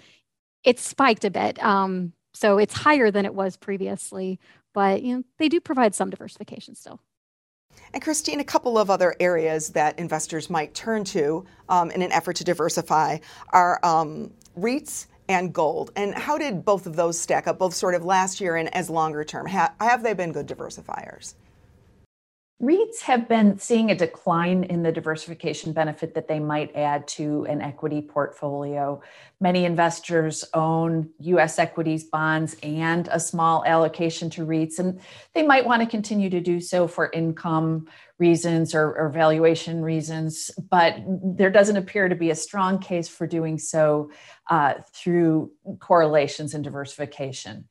it's 0.64 0.82
spiked 0.82 1.24
a 1.24 1.30
bit. 1.30 1.62
Um, 1.62 2.12
so, 2.34 2.58
it's 2.58 2.74
higher 2.74 3.12
than 3.12 3.24
it 3.24 3.34
was 3.34 3.56
previously, 3.56 4.40
but 4.74 5.04
you 5.04 5.16
know, 5.16 5.22
they 5.38 5.48
do 5.48 5.60
provide 5.60 5.94
some 5.94 6.10
diversification 6.10 6.74
still. 6.74 7.00
And 7.92 8.02
Christine, 8.02 8.40
a 8.40 8.44
couple 8.44 8.76
of 8.76 8.90
other 8.90 9.14
areas 9.20 9.68
that 9.70 9.96
investors 10.00 10.50
might 10.50 10.74
turn 10.74 11.04
to 11.04 11.44
um, 11.68 11.92
in 11.92 12.02
an 12.02 12.10
effort 12.10 12.34
to 12.36 12.44
diversify 12.44 13.18
are 13.50 13.78
um, 13.84 14.32
REITs 14.58 15.06
and 15.28 15.52
gold. 15.52 15.90
And 15.96 16.14
how 16.14 16.38
did 16.38 16.64
both 16.64 16.86
of 16.86 16.96
those 16.96 17.18
stack 17.18 17.46
up, 17.46 17.58
both 17.58 17.74
sort 17.74 17.94
of 17.94 18.04
last 18.04 18.40
year 18.40 18.56
and 18.56 18.74
as 18.74 18.90
longer 18.90 19.24
term? 19.24 19.46
Ha- 19.46 19.72
have 19.80 20.02
they 20.02 20.14
been 20.14 20.32
good 20.32 20.46
diversifiers? 20.46 21.34
REITs 22.62 23.02
have 23.02 23.28
been 23.28 23.58
seeing 23.58 23.90
a 23.90 23.94
decline 23.94 24.64
in 24.64 24.82
the 24.82 24.90
diversification 24.90 25.74
benefit 25.74 26.14
that 26.14 26.26
they 26.26 26.40
might 26.40 26.74
add 26.74 27.06
to 27.06 27.44
an 27.44 27.60
equity 27.60 28.00
portfolio. 28.00 28.98
Many 29.42 29.66
investors 29.66 30.42
own 30.54 31.10
US 31.18 31.58
equities, 31.58 32.04
bonds, 32.04 32.56
and 32.62 33.08
a 33.12 33.20
small 33.20 33.62
allocation 33.66 34.30
to 34.30 34.46
REITs, 34.46 34.78
and 34.78 34.98
they 35.34 35.42
might 35.42 35.66
want 35.66 35.82
to 35.82 35.88
continue 35.88 36.30
to 36.30 36.40
do 36.40 36.58
so 36.58 36.88
for 36.88 37.10
income 37.12 37.88
reasons 38.18 38.74
or, 38.74 38.96
or 38.96 39.10
valuation 39.10 39.82
reasons, 39.82 40.50
but 40.70 40.96
there 41.06 41.50
doesn't 41.50 41.76
appear 41.76 42.08
to 42.08 42.14
be 42.14 42.30
a 42.30 42.34
strong 42.34 42.78
case 42.78 43.06
for 43.06 43.26
doing 43.26 43.58
so 43.58 44.10
uh, 44.48 44.72
through 44.94 45.52
correlations 45.78 46.54
and 46.54 46.64
diversification 46.64 47.66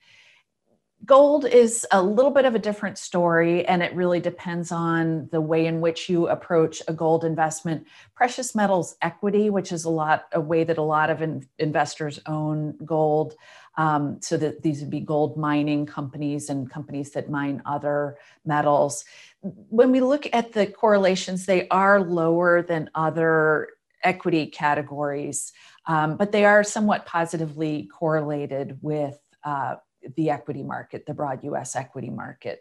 Gold 1.06 1.46
is 1.46 1.86
a 1.92 2.02
little 2.02 2.32
bit 2.32 2.46
of 2.46 2.56
a 2.56 2.60
different 2.60 2.98
story, 2.98 3.66
and 3.66 3.84
it 3.84 3.94
really 3.94 4.20
depends 4.20 4.72
on 4.72 5.28
the 5.32 5.42
way 5.42 5.66
in 5.68 5.82
which 5.82 6.10
you 6.10 6.28
approach 6.28 6.82
a 6.88 6.94
gold 6.94 7.24
investment. 7.24 7.86
Precious 8.16 8.56
metals 8.56 8.96
equity, 9.02 9.50
which 9.50 9.72
is 9.72 9.84
a 9.84 9.90
lot 9.90 10.26
a 10.32 10.40
way 10.40 10.64
that 10.64 10.78
a 10.78 10.82
lot 10.82 11.10
of 11.10 11.22
in, 11.22 11.46
investors 11.60 12.20
own 12.26 12.78
gold, 12.86 13.36
um, 13.78 14.20
so 14.22 14.38
that 14.38 14.64
these 14.64 14.80
would 14.80 14.90
be 14.90 15.02
gold 15.02 15.38
mining 15.38 15.86
companies 15.86 16.50
and 16.50 16.72
companies 16.72 17.12
that 17.12 17.30
mine 17.30 17.62
other 17.66 18.18
metals. 18.46 19.04
When 19.42 19.92
we 19.92 20.00
look 20.00 20.28
at 20.34 20.54
the 20.54 20.66
correlations, 20.66 21.46
they 21.46 21.68
are 21.68 22.02
lower 22.02 22.62
than 22.62 22.90
other 22.96 23.70
equity 24.04 24.48
categories, 24.48 25.52
um, 25.88 26.16
but 26.16 26.32
they 26.32 26.46
are 26.46 26.64
somewhat 26.64 27.06
positively 27.06 27.90
correlated 27.94 28.80
with. 28.82 29.20
Uh, 29.44 29.76
the 30.16 30.30
equity 30.30 30.64
market, 30.64 31.06
the 31.06 31.14
broad 31.14 31.44
US 31.44 31.76
equity 31.76 32.10
market. 32.10 32.60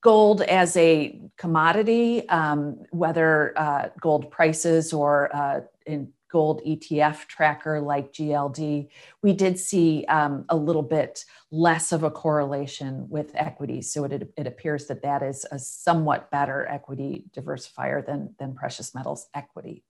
Gold 0.00 0.40
as 0.42 0.76
a 0.76 1.20
commodity, 1.36 2.26
um, 2.28 2.82
whether 2.90 3.52
uh, 3.56 3.88
gold 4.00 4.30
prices 4.30 4.92
or 4.92 5.34
uh, 5.36 5.60
in 5.86 6.12
gold 6.36 6.60
ETF 6.66 7.26
tracker 7.28 7.80
like 7.80 8.12
GLD, 8.12 8.88
we 9.22 9.32
did 9.32 9.58
see 9.58 10.04
um, 10.06 10.44
a 10.50 10.56
little 10.56 10.82
bit 10.82 11.24
less 11.50 11.92
of 11.92 12.02
a 12.02 12.10
correlation 12.10 13.08
with 13.08 13.30
equities. 13.34 13.90
So 13.90 14.04
it, 14.04 14.30
it 14.36 14.46
appears 14.46 14.86
that 14.88 15.00
that 15.00 15.22
is 15.22 15.46
a 15.50 15.58
somewhat 15.58 16.30
better 16.30 16.66
equity 16.68 17.24
diversifier 17.34 18.04
than, 18.04 18.34
than 18.38 18.54
precious 18.54 18.94
metals 18.94 19.28
equity. 19.34 19.82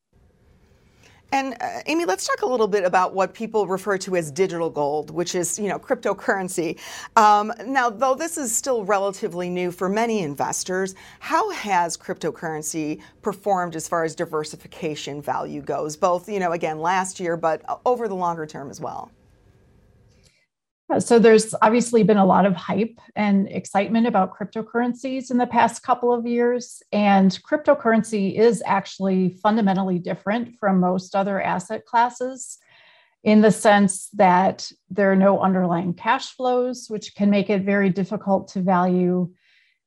And 1.33 1.56
uh, 1.61 1.80
Amy, 1.87 2.04
let's 2.04 2.26
talk 2.26 2.42
a 2.42 2.47
little 2.47 2.68
bit 2.68 2.85
about 2.85 3.12
what 3.12 3.35
people 3.35 3.66
refer 3.66 3.99
to 3.99 4.16
as 4.16 4.30
digital 4.30 4.71
gold, 4.71 5.11
which 5.11 5.35
is 5.35 5.59
you 5.59 5.68
know 5.68 5.78
cryptocurrency. 5.78 6.78
Um, 7.16 7.52
now, 7.66 7.90
though 7.90 8.14
this 8.14 8.38
is 8.38 8.54
still 8.54 8.85
relatively 8.85 9.50
new 9.50 9.71
for 9.73 9.88
many 9.88 10.21
investors, 10.21 10.95
how 11.18 11.50
has 11.50 11.97
cryptocurrency 11.97 13.00
performed 13.23 13.75
as 13.75 13.88
far 13.88 14.04
as 14.04 14.14
diversification 14.14 15.21
value 15.21 15.62
goes? 15.62 15.97
Both 15.97 16.28
you 16.28 16.38
know 16.38 16.52
again 16.52 16.80
last 16.80 17.18
year, 17.18 17.37
but 17.37 17.62
over 17.85 18.06
the 18.09 18.14
longer 18.14 18.47
term 18.47 18.71
as 18.71 18.80
well. 18.80 19.11
So 21.00 21.19
there's 21.19 21.52
obviously 21.62 22.05
been 22.05 22.16
a 22.16 22.25
lot 22.25 22.47
of 22.47 22.55
hype 22.55 23.00
and 23.16 23.49
excitement 23.49 24.07
about 24.07 24.33
cryptocurrencies 24.38 25.33
in 25.33 25.37
the 25.37 25.47
past 25.47 25.83
couple 25.83 26.14
of 26.14 26.26
years. 26.26 26.81
And 26.93 27.37
cryptocurrency 27.43 28.38
is 28.38 28.62
actually 28.64 29.31
fundamentally 29.43 29.99
different 29.99 30.57
from 30.61 30.78
most 30.78 31.16
other 31.16 31.43
asset 31.43 31.87
classes 31.87 32.59
in 33.25 33.40
the 33.40 33.50
sense 33.50 34.09
that 34.11 34.71
there 34.88 35.11
are 35.11 35.16
no 35.16 35.40
underlying 35.40 35.93
cash 35.93 36.31
flows, 36.37 36.87
which 36.88 37.16
can 37.16 37.31
make 37.31 37.50
it 37.50 37.62
very 37.62 37.90
difficult 37.90 38.47
to 38.47 38.61
value. 38.61 39.28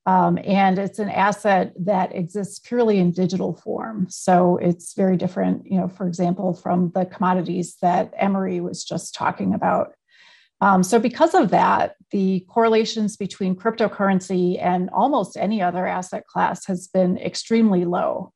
Um, 0.06 0.38
and 0.44 0.78
it's 0.78 1.00
an 1.00 1.10
asset 1.10 1.72
that 1.80 2.14
exists 2.14 2.60
purely 2.60 2.98
in 2.98 3.12
digital 3.12 3.54
form. 3.54 4.08
So 4.10 4.58
it's 4.58 4.94
very 4.96 5.16
different, 5.16 5.66
you 5.66 5.80
know, 5.80 5.88
for 5.88 6.08
example, 6.08 6.54
from 6.54 6.92
the 6.94 7.06
commodities 7.06 7.78
that 7.82 8.14
Emory 8.18 8.60
was 8.60 8.84
just 8.84 9.16
talking 9.16 9.54
about. 9.54 9.94
Um, 10.62 10.84
so, 10.84 11.00
because 11.00 11.34
of 11.34 11.52
that, 11.52 11.96
the 12.12 12.46
correlations 12.50 13.16
between 13.16 13.56
cryptocurrency 13.56 14.62
and 14.62 14.90
almost 14.92 15.38
any 15.38 15.62
other 15.62 15.88
asset 15.88 16.28
class 16.28 16.66
has 16.66 16.88
been 16.88 17.18
extremely 17.18 17.86
low. 17.86 18.34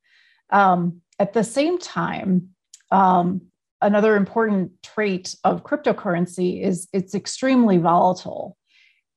Um, 0.49 1.01
at 1.19 1.33
the 1.33 1.43
same 1.43 1.77
time, 1.77 2.49
um, 2.91 3.41
another 3.81 4.15
important 4.15 4.71
trait 4.83 5.35
of 5.43 5.63
cryptocurrency 5.63 6.63
is 6.63 6.87
it's 6.93 7.13
extremely 7.13 7.77
volatile. 7.77 8.57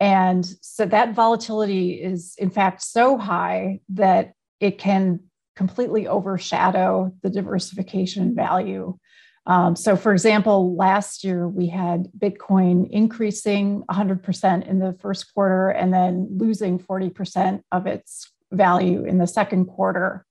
And 0.01 0.45
so 0.61 0.85
that 0.87 1.15
volatility 1.15 1.93
is, 1.93 2.35
in 2.39 2.51
fact, 2.51 2.83
so 2.83 3.17
high 3.17 3.81
that 3.91 4.33
it 4.61 4.79
can 4.79 5.21
completely 5.55 6.07
overshadow 6.07 7.13
the 7.23 7.31
diversification 7.31 8.35
value 8.35 8.99
um, 9.47 9.77
so, 9.77 9.95
for 9.97 10.13
example, 10.13 10.75
last 10.75 11.23
year 11.23 11.49
we 11.49 11.69
had 11.69 12.09
Bitcoin 12.19 12.91
increasing 12.91 13.85
100% 13.91 14.67
in 14.67 14.79
the 14.81 14.97
first 15.01 15.33
quarter 15.33 15.71
and 15.71 15.95
then 15.95 16.27
losing 16.31 16.79
40% 16.79 17.63
of 17.71 17.87
its 17.87 18.33
value 18.51 19.05
in 19.05 19.19
the 19.19 19.27
second 19.27 19.67
quarter. 19.67 20.27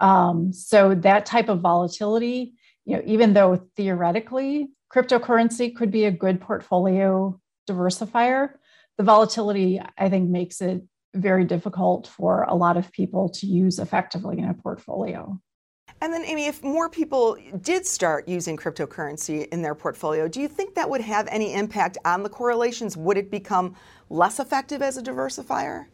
Um, 0.00 0.52
so, 0.52 0.94
that 0.96 1.26
type 1.26 1.48
of 1.48 1.60
volatility, 1.60 2.54
you 2.84 2.96
know, 2.96 3.02
even 3.06 3.34
though 3.34 3.68
theoretically 3.76 4.68
cryptocurrency 4.92 5.74
could 5.74 5.92
be 5.92 6.04
a 6.04 6.10
good 6.10 6.40
portfolio 6.40 7.40
diversifier, 7.68 8.50
the 8.98 9.04
volatility, 9.04 9.80
I 9.96 10.08
think, 10.08 10.28
makes 10.28 10.60
it 10.60 10.82
very 11.14 11.44
difficult 11.44 12.08
for 12.08 12.42
a 12.42 12.54
lot 12.54 12.76
of 12.76 12.90
people 12.90 13.28
to 13.28 13.46
use 13.46 13.78
effectively 13.78 14.38
in 14.38 14.48
a 14.48 14.54
portfolio. 14.54 15.38
And 16.04 16.12
then, 16.12 16.26
Amy, 16.26 16.44
if 16.44 16.62
more 16.62 16.90
people 16.90 17.38
did 17.62 17.86
start 17.86 18.28
using 18.28 18.58
cryptocurrency 18.58 19.48
in 19.48 19.62
their 19.62 19.74
portfolio, 19.74 20.28
do 20.28 20.38
you 20.38 20.48
think 20.48 20.74
that 20.74 20.90
would 20.90 21.00
have 21.00 21.26
any 21.30 21.54
impact 21.54 21.96
on 22.04 22.22
the 22.22 22.28
correlations? 22.28 22.94
Would 22.94 23.16
it 23.16 23.30
become 23.30 23.74
less 24.10 24.38
effective 24.38 24.82
as 24.82 24.98
a 24.98 25.02
diversifier? 25.02 25.86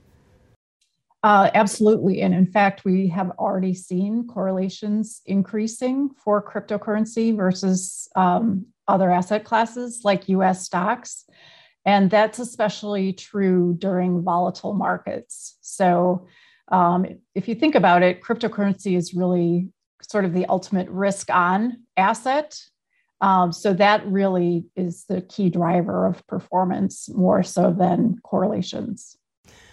Uh, 1.23 1.49
absolutely. 1.55 2.23
And 2.23 2.35
in 2.35 2.49
fact, 2.49 2.85
we 2.85 3.07
have 3.07 3.31
already 3.39 3.73
seen 3.73 4.27
correlations 4.27 5.23
increasing 5.27 6.11
for 6.25 6.43
cryptocurrency 6.43 7.37
versus 7.37 8.09
um, 8.17 8.67
other 8.89 9.13
asset 9.13 9.45
classes 9.45 10.01
like 10.03 10.29
US 10.29 10.65
stocks. 10.65 11.25
And 11.85 12.11
that's 12.11 12.41
especially 12.41 13.13
true 13.13 13.77
during 13.79 14.25
volatile 14.25 14.75
markets. 14.75 15.57
So, 15.61 16.27
um, 16.67 17.07
if 17.37 17.47
you 17.47 17.55
think 17.55 17.77
about 17.77 18.03
it, 18.03 18.23
cryptocurrency 18.23 18.97
is 18.97 19.15
really 19.15 19.69
sort 20.11 20.25
of 20.25 20.35
the 20.35 20.47
ultimate 20.47 20.89
risk 20.89 21.31
on 21.31 21.85
asset. 21.97 22.59
Um, 23.21 23.53
so 23.53 23.73
that 23.75 24.05
really 24.07 24.65
is 24.75 25.05
the 25.05 25.21
key 25.21 25.51
driver 25.51 26.07
of 26.07 26.27
performance 26.27 27.09
more 27.11 27.43
so 27.43 27.73
than 27.73 28.19
correlations. 28.25 29.17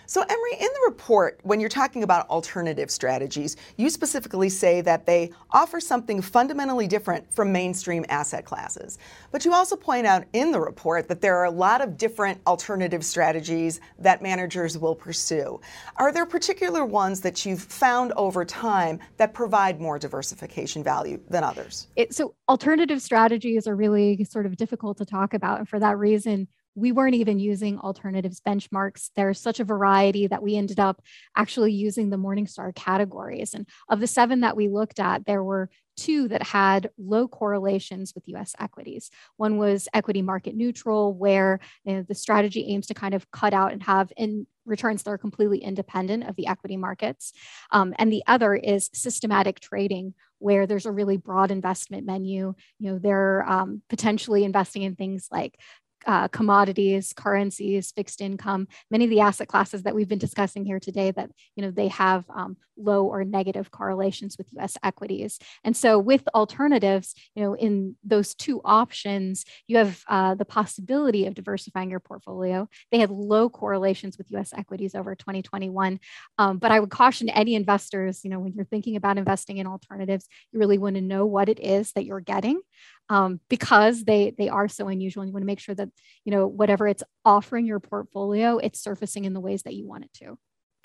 So, 0.10 0.22
Emory, 0.22 0.54
in 0.54 0.70
the 0.74 0.86
report, 0.86 1.41
when 1.43 1.60
you're 1.60 1.67
talking 1.67 2.02
about 2.02 2.30
alternative 2.30 2.89
strategies, 2.89 3.58
you 3.76 3.89
specifically 3.89 4.48
say 4.48 4.80
that 4.80 5.06
they 5.06 5.32
offer 5.52 5.82
something 5.82 6.22
fundamentally 6.22 6.88
different 6.88 7.30
from 7.34 7.52
mainstream 7.52 8.06
asset 8.08 8.46
classes. 8.46 9.00
But 9.32 9.43
you 9.43 9.54
also 9.54 9.76
point 9.76 10.08
out 10.08 10.24
in 10.32 10.54
the 10.54 10.62
report 10.62 11.10
that 11.10 11.20
there 11.20 11.36
are 11.36 11.43
a 11.43 11.52
lot 11.52 11.82
of 11.82 11.98
different 11.98 12.39
alternative 12.48 13.04
strategies 13.04 13.82
that 14.00 14.22
managers 14.22 14.78
will 14.78 14.96
pursue. 14.96 15.60
Are 15.98 16.13
there 16.13 16.26
particular 16.26 16.86
ones 16.86 17.20
that 17.20 17.46
you've 17.46 17.63
found 17.63 18.13
over 18.13 18.46
time 18.46 19.00
that 19.17 19.34
provide 19.34 19.82
more 19.82 20.00
diversification 20.00 20.86
value 20.86 21.20
than 21.30 21.43
others? 21.43 21.89
It, 21.98 22.15
so, 22.15 22.34
alternative 22.48 23.02
strategies 23.02 23.67
are 23.67 23.76
really 23.76 24.24
sort 24.24 24.46
of 24.46 24.56
difficult 24.56 25.00
to 25.00 25.06
talk 25.06 25.34
about. 25.34 25.60
And 25.60 25.67
for 25.67 25.80
that 25.80 25.98
reason, 25.98 26.48
we 26.77 26.91
weren't 26.91 27.15
even 27.15 27.39
using 27.39 27.79
alternatives 27.79 28.39
benchmarks. 28.39 29.09
There's 29.15 29.39
such 29.39 29.59
a 29.59 29.65
variety 29.65 30.27
that 30.27 30.43
we 30.43 30.55
ended 30.55 30.79
up 30.79 31.01
actually 31.35 31.73
using 31.73 32.11
the 32.11 32.17
Morningstar 32.17 32.73
categories. 32.75 33.55
And 33.55 33.67
of 33.89 33.99
the 33.99 34.05
seven 34.05 34.41
that 34.41 34.55
we 34.55 34.69
looked 34.69 34.99
at, 34.99 35.25
there 35.25 35.43
were 35.43 35.71
two 35.95 36.27
that 36.27 36.43
had 36.43 36.91
low 36.99 37.27
correlations 37.27 38.13
with 38.13 38.27
US 38.27 38.53
equities. 38.59 39.09
One 39.37 39.57
was 39.57 39.89
equity 39.91 40.21
market 40.21 40.55
neutral, 40.55 41.15
where 41.15 41.59
you 41.83 41.95
know, 41.95 42.05
the 42.07 42.13
strategy 42.13 42.67
aims 42.67 42.85
to 42.87 42.93
kind 42.93 43.15
of 43.15 43.31
cut 43.31 43.55
out 43.55 43.73
and 43.73 43.81
have 43.81 44.13
in 44.15 44.45
returns 44.63 45.01
that 45.01 45.09
are 45.09 45.17
completely 45.17 45.57
independent 45.57 46.25
of 46.25 46.35
the 46.35 46.45
equity 46.45 46.77
markets. 46.77 47.33
Um, 47.71 47.95
and 47.97 48.13
the 48.13 48.21
other 48.27 48.53
is 48.53 48.91
systematic 48.93 49.59
trading, 49.59 50.13
where 50.37 50.67
there's 50.67 50.85
a 50.85 50.91
really 50.91 51.17
broad 51.17 51.49
investment 51.49 52.05
menu. 52.05 52.53
You 52.77 52.91
know, 52.91 52.99
they're 52.99 53.43
um, 53.49 53.81
potentially 53.89 54.43
investing 54.43 54.83
in 54.83 54.95
things 54.95 55.27
like 55.31 55.59
uh, 56.08 56.30
commodities, 56.30 57.13
currencies, 57.13 57.91
fixed 57.91 58.22
income, 58.22 58.67
many 58.89 59.04
of 59.04 59.10
the 59.10 59.20
asset 59.20 59.48
classes 59.48 59.84
that 59.84 59.93
we've 59.93 60.08
been 60.08 60.17
discussing 60.17 60.65
here 60.65 60.80
today 60.80 61.12
that, 61.12 61.30
you 61.56 61.63
know, 61.63 61.70
they 61.70 61.89
have 61.89 62.24
um, 62.30 62.56
low 62.78 63.06
or 63.06 63.24
negative 63.24 63.72
correlations 63.72 64.38
with 64.38 64.48
US 64.58 64.78
equities. 64.84 65.39
And 65.63 65.76
so 65.76 66.00
with 66.00 66.28
alternatives, 66.34 67.13
you 67.36 67.43
know, 67.43 67.56
in 67.56 67.96
those 68.04 68.36
two 68.36 68.62
options, 68.63 69.43
you 69.67 69.78
have 69.78 70.02
uh, 70.08 70.36
the 70.36 70.46
possibility 70.46 71.26
of 71.26 71.34
diversifying 71.34 71.91
your 71.91 72.00
portfolio. 72.00 72.70
They 72.91 73.00
had 73.00 73.10
low 73.10 73.50
correlations 73.50 74.17
with 74.17 74.32
US 74.32 74.54
equities 74.54 74.96
over 74.96 75.15
2021. 75.15 76.00
Um, 76.38 76.58
but 76.58 76.72
I 76.72 76.80
would 76.80 76.89
caution 76.89 77.30
any 77.30 77.56
investors, 77.56 78.22
you 78.24 78.30
know, 78.30 78.39
when 78.39 78.54
you're 78.54 78.65
thinking 78.65 78.96
about 78.96 79.17
investing 79.17 79.58
in 79.58 79.67
alternatives, 79.67 80.28
you 80.52 80.60
really 80.60 80.78
want 80.78 80.96
to 80.96 81.02
know 81.02 81.26
what 81.26 81.50
it 81.50 81.60
is 81.60 81.91
that 81.93 82.06
you're 82.06 82.22
getting 82.22 82.62
um, 83.10 83.39
because 83.50 84.04
they 84.04 84.34
they 84.38 84.50
are 84.50 84.67
so 84.67 84.88
unusual 84.88 85.22
and 85.22 85.30
you 85.30 85.34
want 85.34 85.43
to 85.43 85.48
make 85.48 85.60
sure 85.60 85.76
that 85.76 85.89
you 86.26 86.32
know 86.32 86.48
whatever 86.48 86.88
it's 86.88 87.04
offering 87.26 87.65
your 87.65 87.80
portfolio 87.80 88.58
it's 88.58 88.80
surfacing 88.80 89.26
in 89.26 89.34
the 89.34 89.39
ways 89.39 89.63
that 89.63 89.74
you 89.74 89.88
want 89.88 90.04
it 90.04 90.13
to 90.13 90.38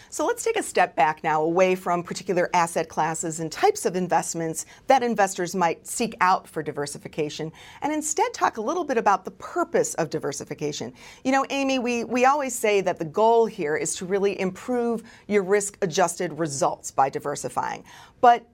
So 0.09 0.27
let's 0.27 0.43
take 0.43 0.57
a 0.57 0.63
step 0.63 0.97
back 0.97 1.23
now 1.23 1.43
away 1.43 1.75
from 1.75 2.03
particular 2.03 2.51
asset 2.55 2.89
classes 2.89 3.41
and 3.41 3.51
types 3.51 3.87
of 3.87 3.97
investments 3.97 4.67
that 4.87 5.03
investors 5.03 5.55
might 5.55 5.87
seek 5.87 6.17
out 6.21 6.49
for 6.49 6.63
diversification 6.63 7.53
and 7.83 7.93
instead 7.93 8.33
talk 8.33 8.57
a 8.57 8.61
little 8.61 8.85
bit 8.85 8.99
about 8.99 9.25
the 9.25 9.31
purpose 9.33 9.95
of 9.95 10.11
diversification. 10.11 10.93
You 11.25 11.33
know, 11.33 11.47
Amy, 11.51 11.79
we, 11.79 12.05
we 12.05 12.25
always 12.25 12.55
say 12.55 12.81
that 12.81 12.99
the 12.99 13.05
goal 13.05 13.47
here 13.47 13.77
is 13.77 13.95
to 13.97 14.05
really 14.05 14.39
improve 14.41 15.03
your 15.29 15.43
risk 15.45 15.79
adjusted 15.83 16.33
results 16.39 16.91
by 16.91 17.09
diversifying. 17.09 17.85
But 18.21 18.47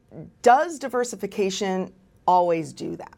does 0.43 0.79
diversification 0.79 1.93
always 2.27 2.73
do 2.73 2.97
that? 2.97 3.18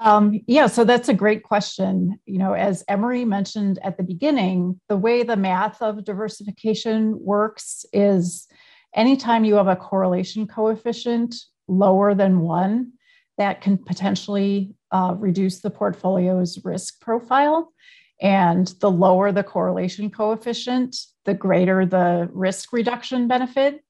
Um, 0.00 0.40
yeah, 0.46 0.68
so 0.68 0.84
that's 0.84 1.08
a 1.08 1.14
great 1.14 1.42
question. 1.42 2.18
You 2.24 2.38
know, 2.38 2.52
as 2.52 2.84
Emory 2.88 3.24
mentioned 3.24 3.78
at 3.82 3.96
the 3.96 4.04
beginning, 4.04 4.80
the 4.88 4.96
way 4.96 5.22
the 5.22 5.36
math 5.36 5.82
of 5.82 6.04
diversification 6.04 7.18
works 7.20 7.84
is 7.92 8.46
anytime 8.94 9.44
you 9.44 9.54
have 9.54 9.66
a 9.66 9.76
correlation 9.76 10.46
coefficient 10.46 11.34
lower 11.66 12.14
than 12.14 12.40
one, 12.40 12.92
that 13.38 13.60
can 13.60 13.78
potentially 13.78 14.74
uh, 14.90 15.14
reduce 15.16 15.60
the 15.60 15.70
portfolio's 15.70 16.64
risk 16.64 17.00
profile. 17.00 17.72
And 18.20 18.66
the 18.80 18.90
lower 18.90 19.30
the 19.30 19.44
correlation 19.44 20.10
coefficient, 20.10 20.96
the 21.24 21.34
greater 21.34 21.86
the 21.86 22.28
risk 22.32 22.72
reduction 22.72 23.28
benefit. 23.28 23.84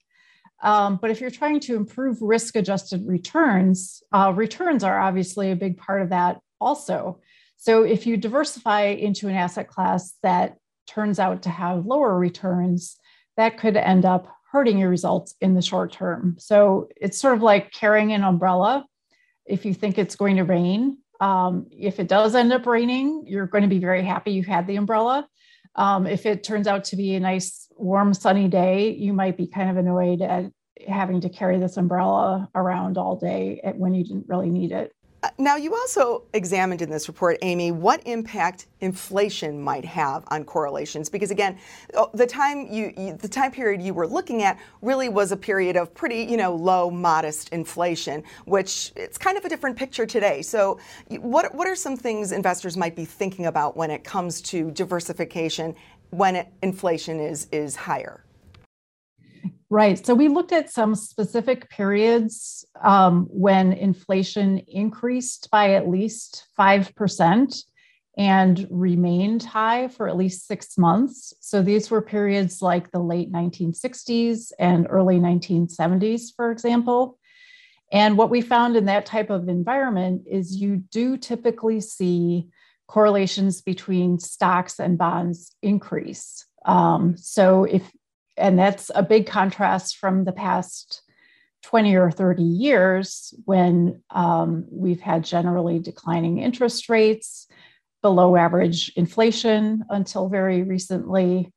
Um, 0.62 0.98
but 1.00 1.10
if 1.10 1.20
you're 1.20 1.30
trying 1.30 1.60
to 1.60 1.76
improve 1.76 2.20
risk 2.20 2.56
adjusted 2.56 3.06
returns, 3.06 4.02
uh, 4.12 4.32
returns 4.34 4.82
are 4.82 4.98
obviously 4.98 5.50
a 5.50 5.56
big 5.56 5.78
part 5.78 6.02
of 6.02 6.10
that 6.10 6.40
also. 6.60 7.20
So 7.56 7.82
if 7.82 8.06
you 8.06 8.16
diversify 8.16 8.82
into 8.86 9.28
an 9.28 9.34
asset 9.34 9.68
class 9.68 10.14
that 10.22 10.56
turns 10.86 11.18
out 11.18 11.42
to 11.42 11.50
have 11.50 11.86
lower 11.86 12.16
returns, 12.18 12.96
that 13.36 13.58
could 13.58 13.76
end 13.76 14.04
up 14.04 14.34
hurting 14.50 14.78
your 14.78 14.88
results 14.88 15.34
in 15.40 15.54
the 15.54 15.62
short 15.62 15.92
term. 15.92 16.36
So 16.38 16.88
it's 16.96 17.18
sort 17.18 17.34
of 17.36 17.42
like 17.42 17.72
carrying 17.72 18.12
an 18.12 18.24
umbrella. 18.24 18.84
If 19.44 19.64
you 19.64 19.74
think 19.74 19.98
it's 19.98 20.16
going 20.16 20.36
to 20.36 20.44
rain, 20.44 20.98
um, 21.20 21.66
if 21.70 22.00
it 22.00 22.08
does 22.08 22.34
end 22.34 22.52
up 22.52 22.66
raining, 22.66 23.24
you're 23.26 23.46
going 23.46 23.62
to 23.62 23.68
be 23.68 23.78
very 23.78 24.02
happy 24.02 24.32
you 24.32 24.42
had 24.42 24.66
the 24.66 24.76
umbrella. 24.76 25.28
Um, 25.78 26.08
if 26.08 26.26
it 26.26 26.42
turns 26.42 26.66
out 26.66 26.84
to 26.84 26.96
be 26.96 27.14
a 27.14 27.20
nice, 27.20 27.68
warm, 27.76 28.12
sunny 28.12 28.48
day, 28.48 28.90
you 28.90 29.12
might 29.12 29.36
be 29.36 29.46
kind 29.46 29.70
of 29.70 29.76
annoyed 29.76 30.20
at 30.20 30.50
having 30.86 31.20
to 31.20 31.28
carry 31.28 31.58
this 31.58 31.76
umbrella 31.76 32.48
around 32.54 32.98
all 32.98 33.16
day 33.16 33.60
when 33.76 33.94
you 33.94 34.04
didn't 34.04 34.26
really 34.28 34.50
need 34.50 34.72
it. 34.72 34.92
Uh, 35.20 35.28
now, 35.38 35.56
you 35.56 35.74
also 35.74 36.22
examined 36.32 36.80
in 36.80 36.90
this 36.90 37.08
report, 37.08 37.38
Amy, 37.42 37.72
what 37.72 38.00
impact 38.06 38.66
inflation 38.80 39.60
might 39.60 39.84
have 39.84 40.22
on 40.28 40.44
correlations. 40.44 41.08
Because 41.08 41.32
again, 41.32 41.58
oh, 41.94 42.08
the 42.14 42.26
time 42.26 42.68
you, 42.70 42.92
you, 42.96 43.16
the 43.16 43.26
time 43.26 43.50
period 43.50 43.82
you 43.82 43.94
were 43.94 44.06
looking 44.06 44.44
at 44.44 44.58
really 44.80 45.08
was 45.08 45.32
a 45.32 45.36
period 45.36 45.76
of 45.76 45.92
pretty, 45.92 46.22
you 46.22 46.36
know, 46.36 46.54
low, 46.54 46.88
modest 46.88 47.48
inflation, 47.48 48.22
which 48.44 48.92
it's 48.94 49.18
kind 49.18 49.36
of 49.36 49.44
a 49.44 49.48
different 49.48 49.76
picture 49.76 50.06
today. 50.06 50.40
So, 50.40 50.78
what 51.08 51.52
what 51.52 51.66
are 51.66 51.74
some 51.74 51.96
things 51.96 52.30
investors 52.30 52.76
might 52.76 52.94
be 52.94 53.04
thinking 53.04 53.46
about 53.46 53.76
when 53.76 53.90
it 53.90 54.04
comes 54.04 54.40
to 54.42 54.70
diversification 54.70 55.74
when 56.10 56.36
it, 56.36 56.48
inflation 56.62 57.18
is 57.18 57.48
is 57.50 57.74
higher? 57.74 58.24
Right. 59.70 60.04
So 60.04 60.14
we 60.14 60.28
looked 60.28 60.52
at 60.52 60.70
some 60.70 60.94
specific 60.94 61.68
periods 61.68 62.64
um, 62.82 63.26
when 63.30 63.74
inflation 63.74 64.58
increased 64.66 65.50
by 65.50 65.74
at 65.74 65.88
least 65.88 66.46
5% 66.58 67.64
and 68.16 68.66
remained 68.70 69.42
high 69.44 69.88
for 69.88 70.08
at 70.08 70.16
least 70.16 70.46
six 70.46 70.78
months. 70.78 71.34
So 71.40 71.60
these 71.60 71.90
were 71.90 72.00
periods 72.00 72.62
like 72.62 72.90
the 72.90 72.98
late 72.98 73.30
1960s 73.30 74.52
and 74.58 74.86
early 74.88 75.18
1970s, 75.20 76.34
for 76.34 76.50
example. 76.50 77.18
And 77.92 78.16
what 78.16 78.30
we 78.30 78.40
found 78.40 78.74
in 78.74 78.86
that 78.86 79.06
type 79.06 79.30
of 79.30 79.48
environment 79.48 80.22
is 80.26 80.56
you 80.56 80.76
do 80.76 81.16
typically 81.18 81.80
see 81.80 82.48
correlations 82.86 83.60
between 83.60 84.18
stocks 84.18 84.80
and 84.80 84.96
bonds 84.96 85.54
increase. 85.62 86.46
Um, 86.64 87.16
so 87.16 87.64
if 87.64 87.90
and 88.38 88.58
that's 88.58 88.90
a 88.94 89.02
big 89.02 89.26
contrast 89.26 89.96
from 89.96 90.24
the 90.24 90.32
past 90.32 91.02
20 91.64 91.96
or 91.96 92.10
30 92.10 92.42
years 92.42 93.34
when 93.44 94.02
um, 94.10 94.66
we've 94.70 95.00
had 95.00 95.24
generally 95.24 95.78
declining 95.78 96.38
interest 96.38 96.88
rates, 96.88 97.46
below 98.02 98.36
average 98.36 98.92
inflation 98.96 99.84
until 99.90 100.28
very 100.28 100.62
recently. 100.62 101.52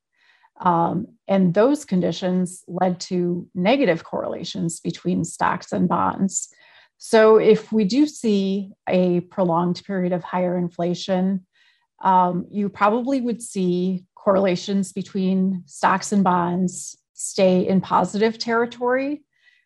Um, 0.60 1.08
and 1.28 1.54
those 1.54 1.86
conditions 1.86 2.63
led 2.67 3.00
to 3.02 3.48
negative 3.56 4.04
correlations 4.04 4.80
between 4.80 5.24
stocks 5.24 5.72
and 5.72 5.88
bonds. 5.88 6.50
So, 6.98 7.38
if 7.38 7.72
we 7.72 7.84
do 7.86 8.06
see 8.06 8.72
a 8.88 9.22
prolonged 9.22 9.82
period 9.86 10.13
of 10.13 10.24
higher 10.24 10.56
inflation, 10.56 11.46
um, 12.04 12.46
you 12.52 12.70
probably 12.70 13.22
would 13.22 13.41
see 13.41 14.06
correlations 14.23 14.93
between 14.93 15.63
stocks 15.65 16.12
and 16.12 16.23
bonds 16.23 16.97
stay 17.13 17.67
in 17.67 17.81
positive 17.81 18.38
territory, 18.38 19.23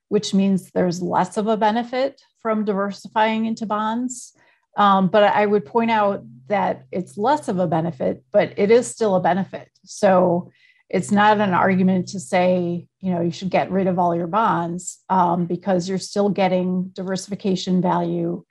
which 0.09 0.33
means 0.33 0.71
there's 0.71 1.01
less 1.01 1.35
of 1.37 1.47
a 1.47 1.57
benefit 1.57 2.21
from 2.41 2.63
diversifying 2.63 3.45
into 3.45 3.65
bonds. 3.65 4.33
Um, 4.77 5.07
but 5.07 5.23
I 5.23 5.45
would 5.45 5.65
point 5.65 5.91
out 5.91 6.23
that 6.47 6.85
it's 6.91 7.17
less 7.17 7.47
of 7.47 7.59
a 7.59 7.67
benefit, 7.67 8.23
but 8.31 8.53
it 8.57 8.71
is 8.71 8.87
still 8.87 9.15
a 9.15 9.21
benefit. 9.21 9.69
So 9.83 10.51
it's 10.89 11.11
not 11.11 11.39
an 11.39 11.53
argument 11.53 12.07
to 12.09 12.19
say, 12.19 12.87
you 12.99 13.11
know, 13.11 13.21
you 13.21 13.31
should 13.31 13.49
get 13.49 13.71
rid 13.71 13.87
of 13.87 13.97
all 13.97 14.15
your 14.15 14.27
bonds 14.27 14.99
um, 15.09 15.45
because 15.45 15.89
you're 15.89 15.97
still 15.97 16.29
getting 16.29 16.91
diversification 16.93 17.81
value 17.81 18.43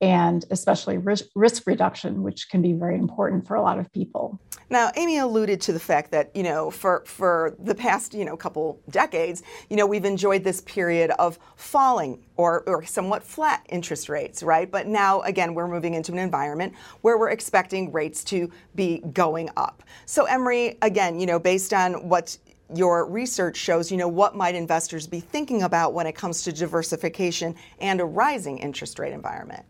and 0.00 0.44
especially 0.50 0.98
risk, 0.98 1.66
reduction, 1.66 2.22
which 2.22 2.50
can 2.50 2.60
be 2.60 2.72
very 2.72 2.96
important 2.96 3.46
for 3.46 3.54
a 3.56 3.62
lot 3.62 3.78
of 3.78 3.90
people. 3.92 4.38
Now, 4.68 4.90
Amy 4.96 5.18
alluded 5.18 5.60
to 5.62 5.72
the 5.72 5.80
fact 5.80 6.10
that, 6.10 6.34
you 6.34 6.42
know, 6.42 6.70
for, 6.70 7.04
for 7.06 7.54
the 7.60 7.74
past, 7.74 8.12
you 8.12 8.24
know, 8.24 8.36
couple 8.36 8.80
decades, 8.90 9.42
you 9.70 9.76
know, 9.76 9.86
we've 9.86 10.04
enjoyed 10.04 10.42
this 10.42 10.60
period 10.62 11.12
of 11.12 11.38
falling 11.54 12.24
or, 12.36 12.64
or 12.66 12.84
somewhat 12.84 13.22
flat 13.22 13.64
interest 13.68 14.08
rates, 14.08 14.42
right? 14.42 14.68
But 14.70 14.88
now, 14.88 15.20
again, 15.22 15.54
we're 15.54 15.68
moving 15.68 15.94
into 15.94 16.10
an 16.10 16.18
environment 16.18 16.74
where 17.02 17.16
we're 17.16 17.30
expecting 17.30 17.92
rates 17.92 18.24
to 18.24 18.50
be 18.74 18.98
going 19.12 19.48
up. 19.56 19.84
So, 20.04 20.24
Emory, 20.24 20.76
again, 20.82 21.20
you 21.20 21.26
know, 21.26 21.38
based 21.38 21.72
on 21.72 22.08
what 22.08 22.36
your 22.74 23.08
research 23.08 23.56
shows, 23.56 23.92
you 23.92 23.96
know, 23.96 24.08
what 24.08 24.34
might 24.34 24.56
investors 24.56 25.06
be 25.06 25.20
thinking 25.20 25.62
about 25.62 25.94
when 25.94 26.08
it 26.08 26.16
comes 26.16 26.42
to 26.42 26.52
diversification 26.52 27.54
and 27.80 28.00
a 28.00 28.04
rising 28.04 28.58
interest 28.58 28.98
rate 28.98 29.12
environment? 29.12 29.64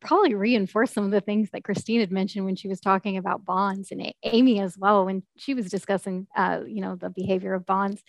Probably 0.00 0.34
reinforce 0.34 0.92
some 0.92 1.04
of 1.04 1.10
the 1.10 1.20
things 1.20 1.50
that 1.50 1.64
Christine 1.64 2.00
had 2.00 2.12
mentioned 2.12 2.44
when 2.44 2.56
she 2.56 2.68
was 2.68 2.80
talking 2.80 3.16
about 3.16 3.44
bonds 3.44 3.90
and 3.90 4.12
Amy 4.22 4.60
as 4.60 4.76
well 4.78 5.04
when 5.04 5.22
she 5.36 5.54
was 5.54 5.66
discussing, 5.68 6.26
uh, 6.36 6.60
you 6.66 6.80
know, 6.80 6.96
the 6.96 7.10
behavior 7.10 7.54
of 7.54 7.66
bonds. 7.66 8.02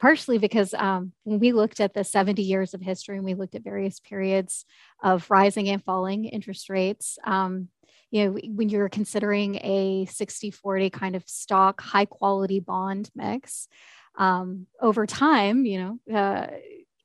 Partially 0.00 0.38
because 0.38 0.74
um, 0.74 1.12
when 1.24 1.38
we 1.38 1.52
looked 1.52 1.80
at 1.80 1.94
the 1.94 2.04
70 2.04 2.42
years 2.42 2.74
of 2.74 2.80
history 2.80 3.16
and 3.16 3.24
we 3.24 3.34
looked 3.34 3.54
at 3.54 3.64
various 3.64 4.00
periods 4.00 4.64
of 5.02 5.30
rising 5.30 5.68
and 5.68 5.82
falling 5.82 6.24
interest 6.24 6.68
rates, 6.68 7.18
um, 7.24 7.68
you 8.10 8.24
know, 8.24 8.38
when 8.46 8.68
you're 8.68 8.88
considering 8.88 9.56
a 9.56 10.06
60-40 10.06 10.92
kind 10.92 11.16
of 11.16 11.24
stock, 11.26 11.80
high 11.80 12.04
quality 12.04 12.60
bond 12.60 13.10
mix, 13.14 13.68
um, 14.16 14.66
over 14.80 15.06
time, 15.06 15.66
you 15.66 15.98
know, 16.08 16.16
uh, 16.16 16.46